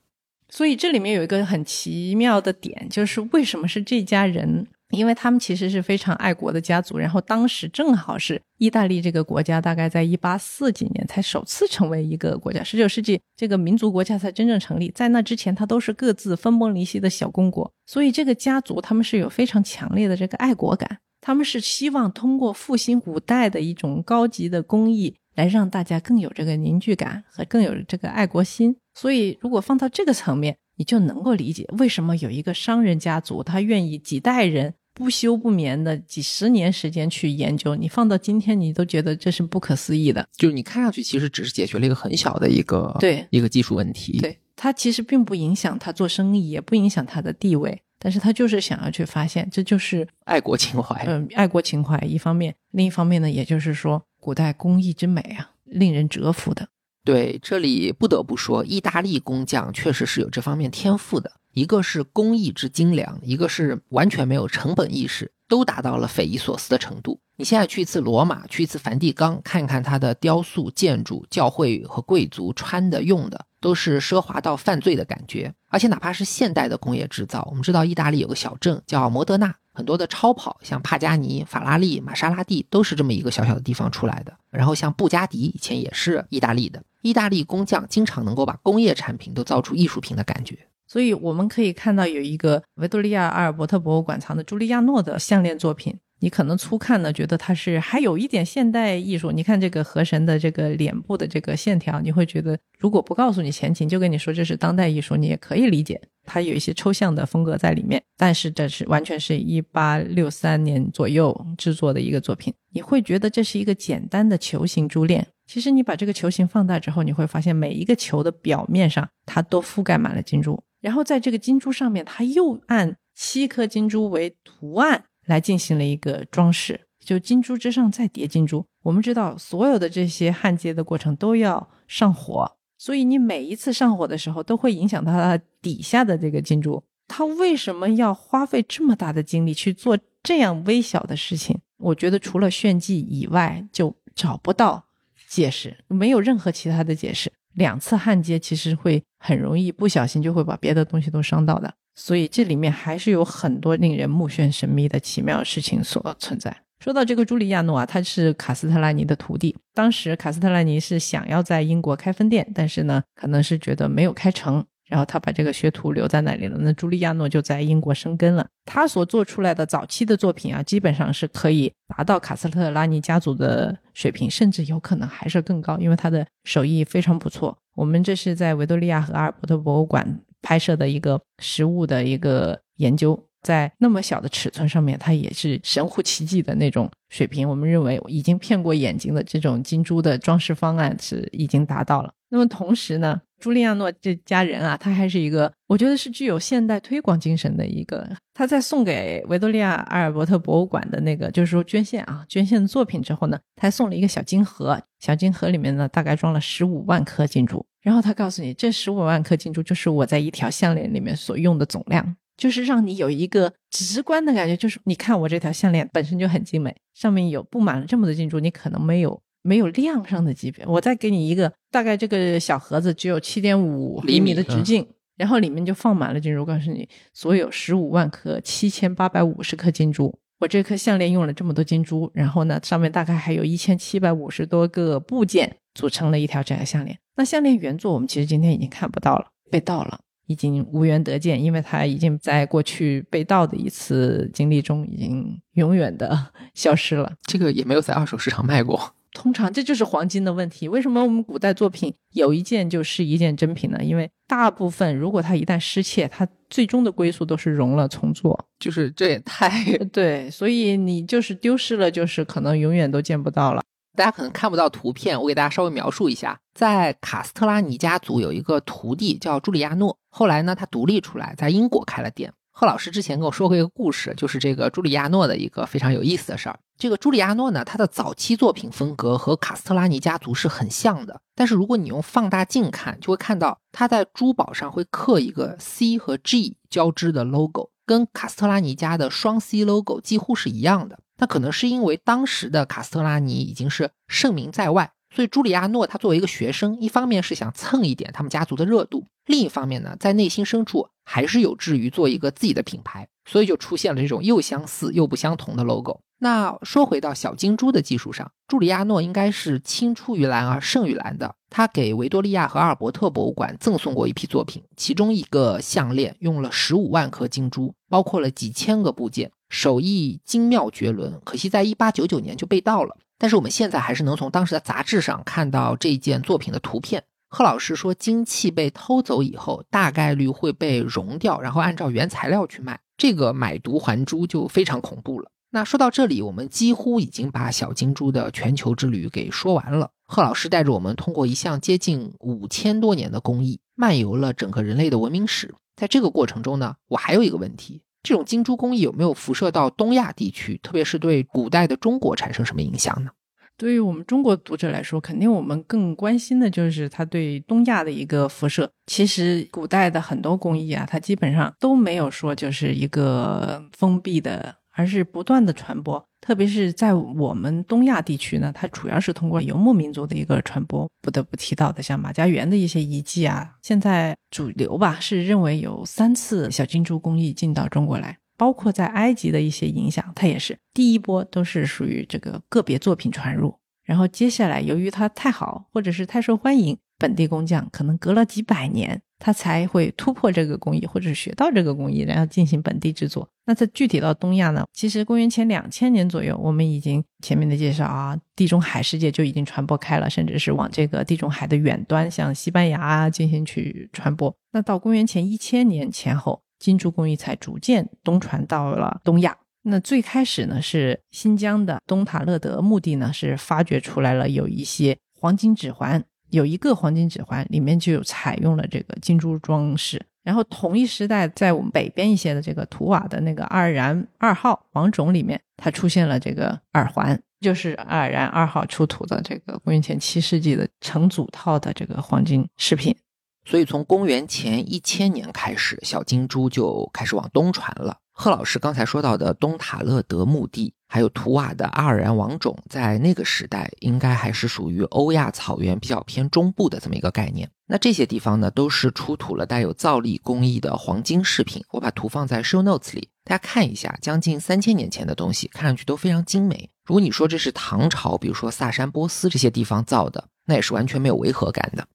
[0.51, 4.67] 所以这里面有一个很奇妙的点，就是为什么是这家人？
[4.93, 14.93] 因为他们其实是非常爱国的家族，然后当时正好是意大利这个国家，大概在一八四几年才首次成为一个国家，十九世纪这个民族国家才真正成立。
[14.95, 28.77] 在那之前，它都是各自分崩离析的小公国，所以这个家族他们是有非常强烈的这个爱国感，他们是希望通过复兴古代的一种高级的工艺，来让大家更有这个凝聚感和更有这个爱国心。
[28.95, 34.75] 所以，如果放到这个层面，你就能够理解为什么有一个商人家族，他愿意几代人。
[35.03, 40.25] 不休不眠的几十年时间去研究，你放到今天，你都觉得这是不可思议的。
[40.37, 51.05] 就是你看上去其实只是解决了一个很小的一个对一个技术问题，对他其实并不影响他做生意，也不影响他的地位，但是他就是想要去发现，这就是 爱国情怀。
[51.09, 56.69] 嗯，爱国情怀一方面，另一方面呢，也就是说古代工艺之美啊，令人折服的。
[57.05, 61.33] 对，这里不得不说，意大利工匠确实是有这方面天赋的。
[61.53, 67.21] 一个是工艺之精良，一个是完全没有成本意识，都达到了匪夷所思的程度。
[67.37, 75.53] 你现在去一次罗马，去一次梵蒂冈，看看它的雕塑、建筑、教会和贵族穿的、用的，都是奢华到犯罪的感觉。
[75.69, 84.33] 而且哪怕是现代的工业制造，我们知道意大利有个小镇叫摩德纳，很多的超跑，像帕加尼、法拉利、玛莎拉蒂，都是这么一个小小的地方出来的。
[84.51, 86.83] 然后像布加迪，以前也是意大利的。
[87.01, 90.59] 意大利工匠经常能够把工业产品都造出艺术品的感觉。
[90.87, 99.33] 所以我们可以看到有一个维多利亚阿尔伯特博物馆藏的朱利亚诺的项链作品，你可能初看呢觉得它是还有一点现代艺术。
[99.33, 108.01] 你看这个河神的这个脸部的这个线条，你会觉得如果不告诉你前情，就跟你说这是当代艺术，你也可以理解它有一些抽象的风格在里面。
[108.17, 115.27] 但是这是完全是一八六三年左右制作的一个作品，你会觉得这是一个简单的球形珠链。
[115.47, 120.63] 其实你把这个球形放大之后，你会发现每一个球的表面上它都覆盖满了金珠。
[120.81, 128.65] 然后在这个金珠上面，它又按七颗金珠为图案来进行了一个装饰，就金珠之上再叠金珠。
[128.83, 136.83] 我们知道，所有的这些焊接的过程都要上火，所以你每一次上火的时候，都会影响到它底下的这个金珠。
[137.07, 141.57] 它为什么要花费这么大的精力去做这样微小的事情？
[141.79, 144.85] 我觉得除了炫技以外，就找不到
[145.29, 147.31] 解释，没有任何其他的解释。
[147.55, 156.57] 两次焊接其实会很容易不小心就会把别的东西都伤到的，所以这里面还是有很多令人目眩神迷的奇妙事情所存在。
[156.81, 159.57] 说到这个朱利亚诺啊，他是卡斯特拉尼的徒弟。
[159.73, 164.65] 当时卡斯特拉尼是想要在英国开分店，但是呢，可能是觉得没有开成。
[164.89, 166.59] 然后他把这个学徒留在那里了。
[166.61, 168.47] 那朱利亚诺就在英国生根了。
[168.67, 177.57] 他所做出来的早期的作品啊，基本上是可以达到卡斯特拉尼家族的水平，甚至有可能还是更高，因为他的手艺非常不错。
[177.75, 183.19] 我们这是在维多利亚和阿尔伯特博物馆拍摄的一个实物的一个研究。
[183.43, 187.49] 在那么小的尺寸上面，它也是神乎其技的那种水平。
[187.49, 192.13] 我们认为已经骗过眼睛的这种金珠的装饰方案是已经达到了。
[192.29, 198.09] 那么同时呢，朱利亚诺这家人啊，他还是一个我觉得是具有现代推广精神的一个。
[198.33, 207.67] 他在送给维多利亚阿尔伯特博物馆的那个就是说捐献啊捐献的作品之后呢，他还送了一个小金盒，小金盒里面呢大概装了十五万颗金珠。
[207.83, 212.17] 然后他告诉你，这十五万颗金珠就是我在一条项链里面所用的总量。
[212.35, 220.65] 就是让你有一个直观的感觉，就是你看我这条项链本身就很精美，上面有布满了这么多金珠，你可能没有没有量上的级别。
[220.67, 224.85] 我再给你一个，大概这个小盒子只有七点五厘米的直径，
[225.17, 226.45] 然后里面就放满了金珠。
[226.45, 236.99] 告诉你，所有十五万颗七千八百五十颗金珠，我这颗项链用了这么多金珠，然后呢，上面大概还有一千七百五十多个部件组成了一条这样项链。
[237.15, 240.01] 那项链原作我们其实今天已经看不到了，被盗了。
[240.27, 246.19] 已经无缘得见，因为它已经在过去被盗的一次经历中，已经永远的
[246.55, 247.13] 消失了。
[247.23, 248.95] 这个也没有在二手市场卖过。
[249.13, 250.67] 通常这就是黄金的问题。
[250.69, 253.79] 为什么我们古代作品有一件就是一件真品呢？
[253.83, 258.47] 因为大部分如果它一旦失窃，它最终的归宿都是熔了重做。
[258.59, 259.51] 就是这也太
[259.93, 263.63] 对，所以你就是丢失了，就是可能永远都见不到了。
[263.95, 266.39] 大家可能看不到图片，我给大家稍微描述一下。
[266.55, 272.33] 在卡斯特拉尼家族有一个徒弟叫朱里亚诺，后来呢，他独立出来，在英国开了店。
[272.55, 276.59] 贺老师之前跟我说过一个故事，就是这个朱里亚诺的一个非常有意思的事儿。
[276.79, 290.99] 这个朱里亚诺呢，他的早期作品风格和卡斯特拉尼家族是很像的，但是如果你用放大镜看，就会看到他在珠宝上会刻一个 C 和 G 交织的 logo，跟卡斯特拉尼家的双 C logo 几乎是一样的。
[291.19, 306.01] 那可能是因为当时的卡斯特拉尼已经是盛名在外，所以朱里亚诺他作为一个学生，一方面是想蹭一点他们家族的热度，另一方面呢，在内心深处还是有志于做一个自己的品牌，所以就出现了这种又相似又不相同的 logo。
[306.19, 311.35] 那说回到小金珠的技术上，朱里亚诺应该是青出于蓝而胜于蓝的。
[311.51, 319.33] 他给维多利亚和阿尔伯特博物馆赠送过一批作品，其中一个项链用了十五万颗金珠，包括了几千个部件。
[319.49, 322.97] 手艺精妙绝伦，可惜在一八九九年就被盗了。
[323.19, 327.05] 但是我们现在还是能从当时的杂志上看到这件作品的图片。
[327.35, 332.79] 贺老师说，金器被偷走以后，大概率会被熔掉，然后按照原材料去卖。
[332.99, 335.31] 这个买椟还珠就非常恐怖了。
[335.49, 339.89] 那说到这里，我们几乎已经把小金珠的全球之旅给说完了。
[340.05, 345.55] 贺老师带着我们通过一项接近五千多年的工艺，漫游了整个人类的文明史。
[345.75, 347.81] 在这个过程中呢，我还有一个问题。
[348.03, 353.11] 这种金珠工艺有没有辐射到东亚地区，特别是对古代的中国产生什么影响呢？
[353.57, 358.71] 对于我们中国读者来说，肯定我们更关心的就是它对东亚的一个辐射。
[358.87, 364.57] 其实古代的很多工艺啊，它基本上都没有说就是一个封闭的。
[364.75, 370.89] 而是不断的传播，特别是在我们东亚地区呢，它主要是通过游牧民族的一个传播。
[371.03, 383.55] 不得不提到的，像马家园的一些遗迹啊，现在主流吧是认为有三次小金珠工艺进到中国来，包括在埃及的一些影响，它也是第一波都是属于这个个别作品传入，
[383.85, 389.01] 然后接下来由于它太好或者是太受欢迎，本地工匠可能隔了几百年。
[389.25, 393.29] 他才会突破这个工艺，或者是学到这个工艺，然后进行本地制作。
[393.47, 394.65] 那在具体到东亚呢？
[394.73, 404.35] 其实公元前两千年左右，我们已经前面的介绍啊，地中海世界就已经传播开了，甚至是往这个地中海的远端，像西班牙啊进行去传播。
[404.51, 409.37] 那到公元前一千年前后，金珠工艺才逐渐东传到了东亚。
[409.65, 416.03] 那最开始呢，是新疆的东塔勒德墓地呢，是发掘出来了有一些黄金指环。
[416.31, 420.01] 有一个黄金指环，里面就有采用了这个金珠装饰。
[420.23, 432.97] 然后同一时代，在我们北边一些的这个图瓦的那个爱尔兰二号王种里面，它出现了这个耳环，就是爱尔兰二号出土的这个公元前七世纪的成组套的这个黄金饰品。
[433.45, 437.99] 所以从公元前一千年开始，小金珠就开始往东传了。
[438.15, 447.51] 贺老师刚才说到的东塔勒德墓地，还有图瓦的阿尔兰王种，在那个时代应该还是属于欧亚草原比较偏中部的这么一个概念。
[447.67, 451.65] 那这些地方呢，都是出土了带有造粒工艺的黄金饰品。
[451.71, 456.69] 我把图放在 show notes 里，大家看一下，将近三千年前的东西，看上去都非常精美。
[456.85, 461.87] 如果你说这是唐朝，比如说萨珊波斯这些地方造的，那也是完全没有违和感的。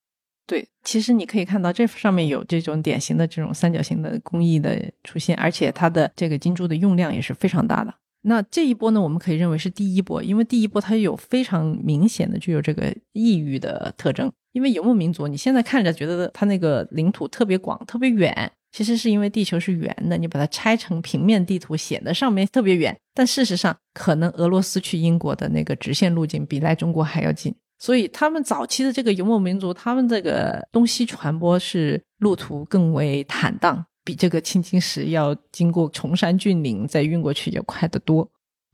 [0.48, 7.94] 对，其实你可以看到这上面有这种典型的这种三角形的工艺的出现，而且它的这个金珠的用量也是非常大的。
[8.22, 14.32] 那这一波呢，我们可以认为是第一波，因为第一波它有非常明显的具有这个异域的特征。
[14.54, 22.98] 因为游牧民族，你现在看着觉得它那个领土特别广、特别远，其实是因为地球是圆的，你把它拆成平面地图，显得上面特别远。
[23.14, 27.54] 但事实上，可能俄罗斯去英国的那个直线路径比来中国还要近。
[27.80, 38.28] 所以，他们早期的这个游牧民族，他们这个东西传播是路途更为坦荡，比这个青金石要经过崇山峻岭再运过去要快得多。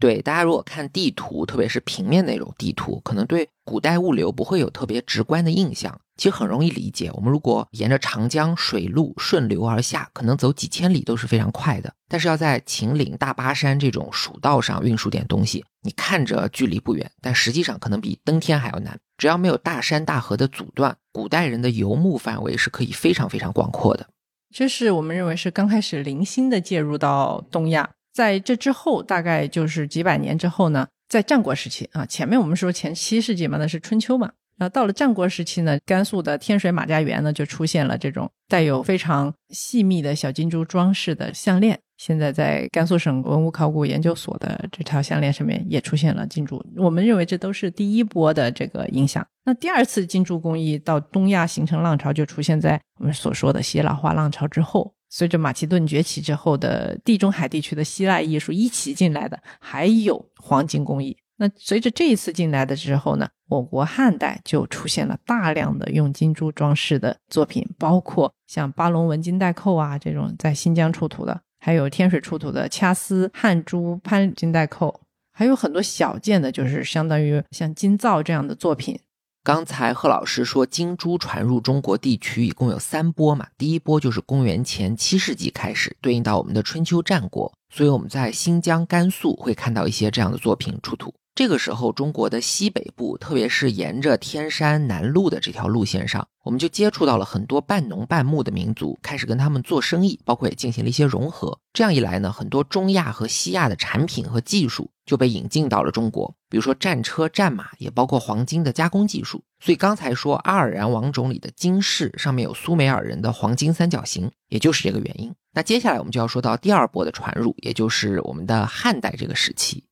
[0.03, 5.97] 对，大家如果看地图，特别是平面那种地图，可能对古代物流不会有特别直观的印象。
[6.17, 11.93] 其实很容易理解，我们如果沿着长江水路顺流而下，可能走几千里都是非常快的。
[12.09, 18.99] 但是要在秦岭、大巴山这种蜀道上运输点东西，你看着距离不远，但实际上可能比登天还要难。
[19.17, 24.05] 只要没有大山大河的阻断，古代人的游牧范围是可以非常非常广阔的。
[24.53, 27.89] 这是我们认为是刚开始零星的介入到东亚。
[28.13, 41.79] 在这之后，大概就是几百年之后呢，在战国时期啊，前面我们说前七世纪嘛，那是春秋嘛，然后到了战国时期呢，甘肃的天水马家园呢就出现了这种带有非常细密的小金珠装饰的项链。
[41.97, 46.61] 现在在甘肃省文物考古研究所的这条项链上面也出现了金珠。
[46.75, 49.25] 我们认为这都是第一波的这个影响。
[49.45, 54.93] 那第二次金珠工艺到东亚形成浪潮，就出现在我们所说的希腊化浪潮之后。
[55.15, 61.15] 随着马其顿崛起之后的地中海地区的希腊艺术一起进来的，还有黄金工艺。
[61.35, 74.99] 那随着这一次进来的之后呢，我国汉代就出现了大量的用金珠装饰的作品，包括像巴龙纹金带扣啊这种在新疆出土的，还有天水出土的掐丝汉珠潘金带扣，
[75.31, 78.99] 还有很多小件的，就是相当于像金造这样的作品。
[79.45, 83.45] 刚才贺老师说，金珠传入中国地区一共有三波嘛。
[83.57, 91.13] 第一波就是公元前七世纪开始，对应到我们的春秋战国，所以我们在新疆、甘肃会看到一些这样的作品出土。
[91.35, 101.57] 这个时候，中国的西北部，特别是沿着天山南路的这条路线上，我们就接触到了很多半农半牧的民族，开始跟他们做生意，包括也进行了一些融合。
[101.73, 109.43] 这样一来呢，很多中亚和西亚的产品和技术就被引进到了中国，比如说战车、战马，也包括黄金的加工技术。
[109.59, 115.33] 所以刚才说阿尔然王冢里的金饰上面有苏美尔人的黄金三角形，也就是这个原因。
[115.55, 119.83] 那接下来我们就要说到第二波的传入，也就是我们的汉代这个时期。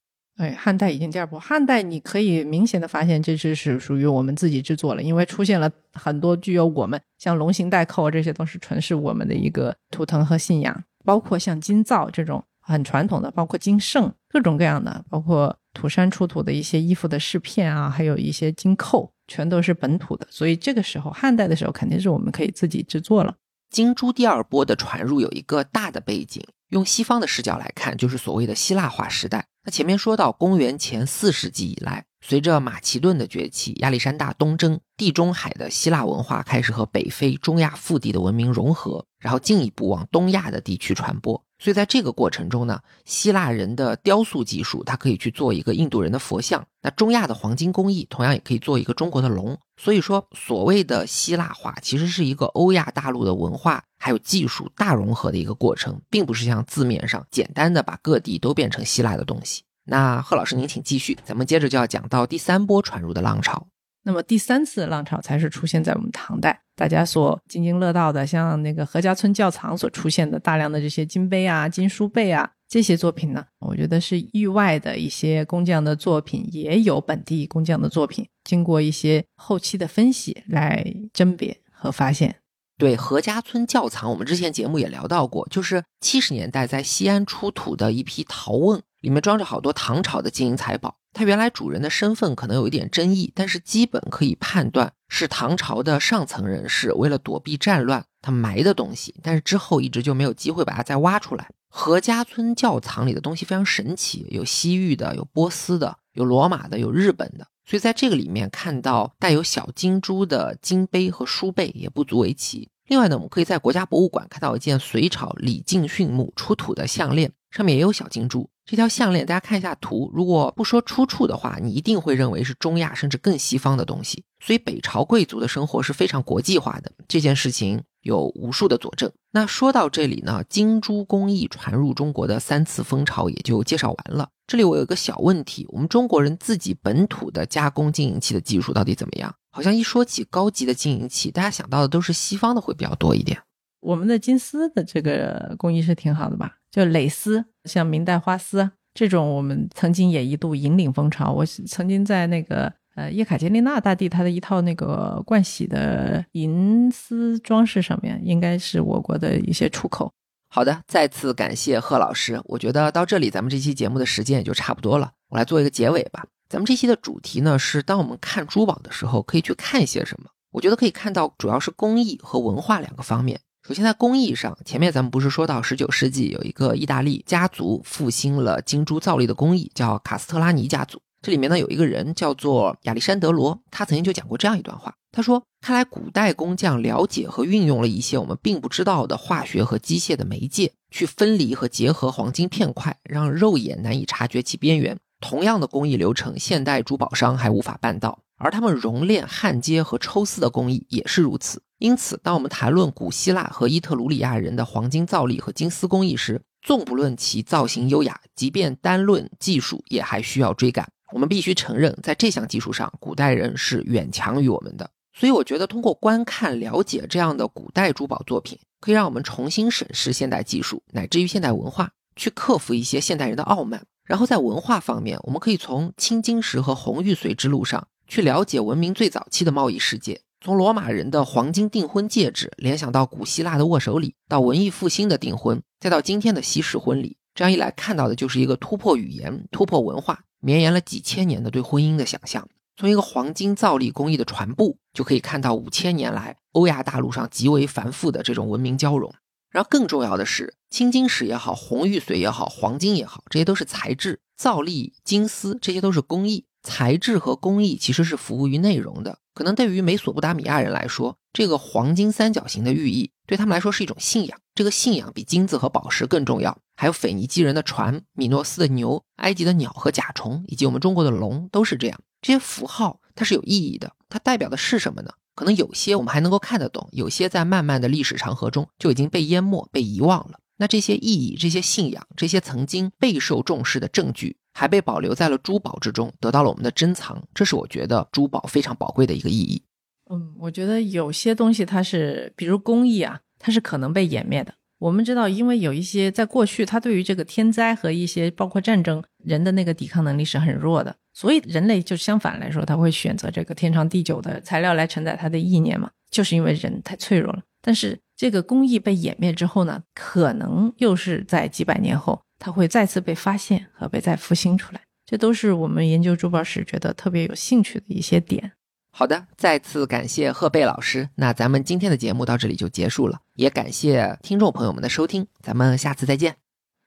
[0.42, 1.40] 哎，汉代已经第二波。
[1.40, 20.26] 汉代你可以明显的发现，这只是属于我们自己制作了，因为出现了很多具有我们像龙形带扣这些都是纯是我们的一个图腾和信仰，包括像金造这种很传统的，包括金圣各种各样的，包括土山出土的一些衣服的饰片啊，还有一些金扣，全都是本土的。
[20.32, 23.36] 所以这个时候汉代的时候，肯定是我们可以自己制作了。
[23.70, 26.44] 金珠第二波的传入有一个大的背景。
[26.72, 29.46] 用西方的视角来看，就是所谓的希腊化时代。
[29.64, 41.44] 那前面说到公元前四世纪以来，随着马其顿的崛起、亚历山大东征，地中海的希腊文化开始和北非、中亚腹地的文明融合，然后进一步往东亚的地区传播。
[41.60, 49.60] 所以在这个过程中呢，希腊人的雕塑技术，它可以去做一个印度人的佛像；那中亚的黄金工艺，同样也可以做一个中国的龙。
[49.80, 59.62] 所以说，所谓的希腊化，其实是一个欧亚大陆的文化还有技术大融合的一个过程，并不是像字面上简单的把各地都变成希腊的东西。
[59.84, 63.68] 那贺老师，您请继续，咱们接着就要讲到第三波传入的浪潮。
[64.04, 80.84] 那么第三次浪潮才是出现在我们唐代，大家所津津乐道的，像那个何家村窖藏所出现的大量的这些金杯啊、金书贝啊这些作品呢，我觉得是域外的一些工匠的作品，也有本地工匠的作品，经过一些后期的分析来
[81.14, 82.36] 甄别和发现。
[82.82, 90.96] 对何家村窖藏，我们之前节目也聊到过，就是七十年代在西安出土的一批陶瓮，里面装着好多唐朝的金银财宝。
[91.14, 99.14] 它原来主人的身份可能有一点争议，但是基本可以判断是唐朝的上层人士为了躲避战乱，他埋的东西。
[99.22, 101.52] 但是之后一直就没有机会把它再挖出来。
[101.70, 107.46] 何家村窖藏里的东西非常神奇，有西域的，有波斯的，有罗马的，有日本的。
[107.72, 112.68] 所以在这个里面看到带有小金珠的金杯和书贝也不足为奇。
[112.90, 118.50] 另外呢，我们可以在国家博物馆看到一件隋朝李靖训墓出土的项链，上面也有小金珠。
[118.66, 120.12] 这条项链，大家看一下图。
[120.14, 124.22] 如果不说出处的话，你一定会认为是中亚甚至更西方的东西。
[124.44, 126.92] 所以北朝贵族的生活是非常国际化的。
[127.08, 129.12] 这件事情有无数的佐证。
[129.32, 134.30] 那说到这里呢，金珠工艺传入中国的三次风潮也就介绍完了。
[134.48, 139.34] 这里我有个小问题：我们中国人自己本土的加工金银器的技术到底怎么样？
[139.52, 143.40] 好像一说起高级的金银器，大家想到的都是西方的会比较多一点。
[143.80, 146.58] 我们的金丝的这个工艺是挺好的吧？
[146.72, 151.32] 就蕾丝，像明代花丝这种，我们曾经也一度引领风潮。
[151.32, 152.74] 我曾经在那个。
[152.96, 160.12] 呃，叶卡捷琳娜大帝她的一套那个冠洗的银丝装饰上面，应该是我国的一些出口。
[160.50, 162.42] 好的，再次感谢贺老师。
[162.44, 165.12] 我觉得到这里，咱们这期节目的时间也就差不多了。
[165.30, 166.26] 我来做一个结尾吧。
[166.50, 170.28] 咱们这期的主题呢是，当我们看珠宝的时候，可以去看一些什么？
[170.52, 173.40] 我觉得可以看到，主要是工艺和文化两个方面。
[173.66, 181.02] 首先在工艺上，前面咱们不是说到十九世纪有一个意大利家族复兴了金珠造粒的工艺，叫卡斯特拉尼家族。
[181.22, 184.96] 这里面呢有一个人叫做亚历山德罗，他曾经就讲过这样一段话。
[185.12, 194.98] 他说：“看来古代工匠了解和运用了一些我们并不知道的化学和机械的媒介，去分离和结合黄金片块，让肉眼难以察觉其边缘。
[195.20, 198.24] 同样的工艺流程，现代珠宝商还无法办到。
[198.38, 201.62] 而他们熔炼、焊接和抽丝的工艺也是如此。
[201.78, 214.90] 因此，当我们谈论古希腊和伊特鲁里亚人的黄金造粒和金丝工艺时，纵不论其造型优雅，即便单论技术，也还需要追赶。”我们必须承认，在这项技术上，古代人是远强于我们的。
[215.14, 223.84] 所以，我觉得通过观看、了解这样的古代珠宝作品，可以让我们重新审视现代技术，乃至于现代文化，去克服一些现代人的傲慢。
[224.06, 237.18] 然后，在文化方面，我们可以从青金石和红玉髓之路上去了解文明最早期的贸易世界，从罗马人的黄金订婚戒指联想到古希腊的握手礼，到文艺复兴的订婚，再到今天的西式婚礼。
[237.36, 240.22] 这样一来，看到的就是一个突破语言、突破文化。
[240.42, 249.14] 绵延了几千年的对婚姻的想象，从一个黄金造粒工艺的传播，就可以看到五千年来欧亚大陆上极为繁复的这种文明交融。
[249.52, 256.46] 然后更重要的是，青金石也好，红玉髓也好，黄金也好，这些都是材质；造粒、金丝，这些都是工艺。
[256.64, 259.18] 材质和工艺其实是服务于内容的。
[259.34, 264.40] 可能对于美索不达米亚人来说，这个黄金三角形的寓意对他们来说是一种信仰。
[264.56, 266.58] 这个信仰比金子和宝石更重要。
[266.82, 272.02] 还有腓尼基人的船、米诺斯的牛、埃及的鸟和甲虫，以及我们中国的龙，都是这样。
[272.24, 275.12] 这些符号它是有意义的，它代表的是什么呢？
[275.36, 280.40] 可能有些我们还能够看得懂，有些在漫漫的历史长河中就已经被淹没、被遗忘了。
[280.58, 287.24] 那这些意义、这些信仰、这些曾经备受重视的证据，还被保留在了珠宝之中，得到了我们的珍藏。
[287.36, 289.62] 这是我觉得珠宝非常宝贵的一个意义。
[290.10, 294.56] 嗯，我觉得有些东西它是，比如工艺啊，它是可能被湮灭的。
[294.82, 307.44] 我们知道，因为有一些在过去，它对于这个天灾和一些包括战争，人的那个抵抗能力是很弱的，所以人类就相反来说，他会选择这个天长地久的材料来承载他的意念嘛，就是因为人太脆弱了。
[307.62, 318.54] 但是这个工艺被湮灭之后呢，可能又是在几百年后，它会再次被发现和被再复兴出来，这都是我们研究珠宝史觉得特别有兴趣的一些点。
[318.92, 321.10] 好的，再次感谢贺贝老师。
[321.16, 326.36] 那咱们今天的节目到这里就结束了，也感谢听众朋友们的收听，咱们下次再见。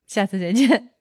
[0.06, 0.93] 下次再见。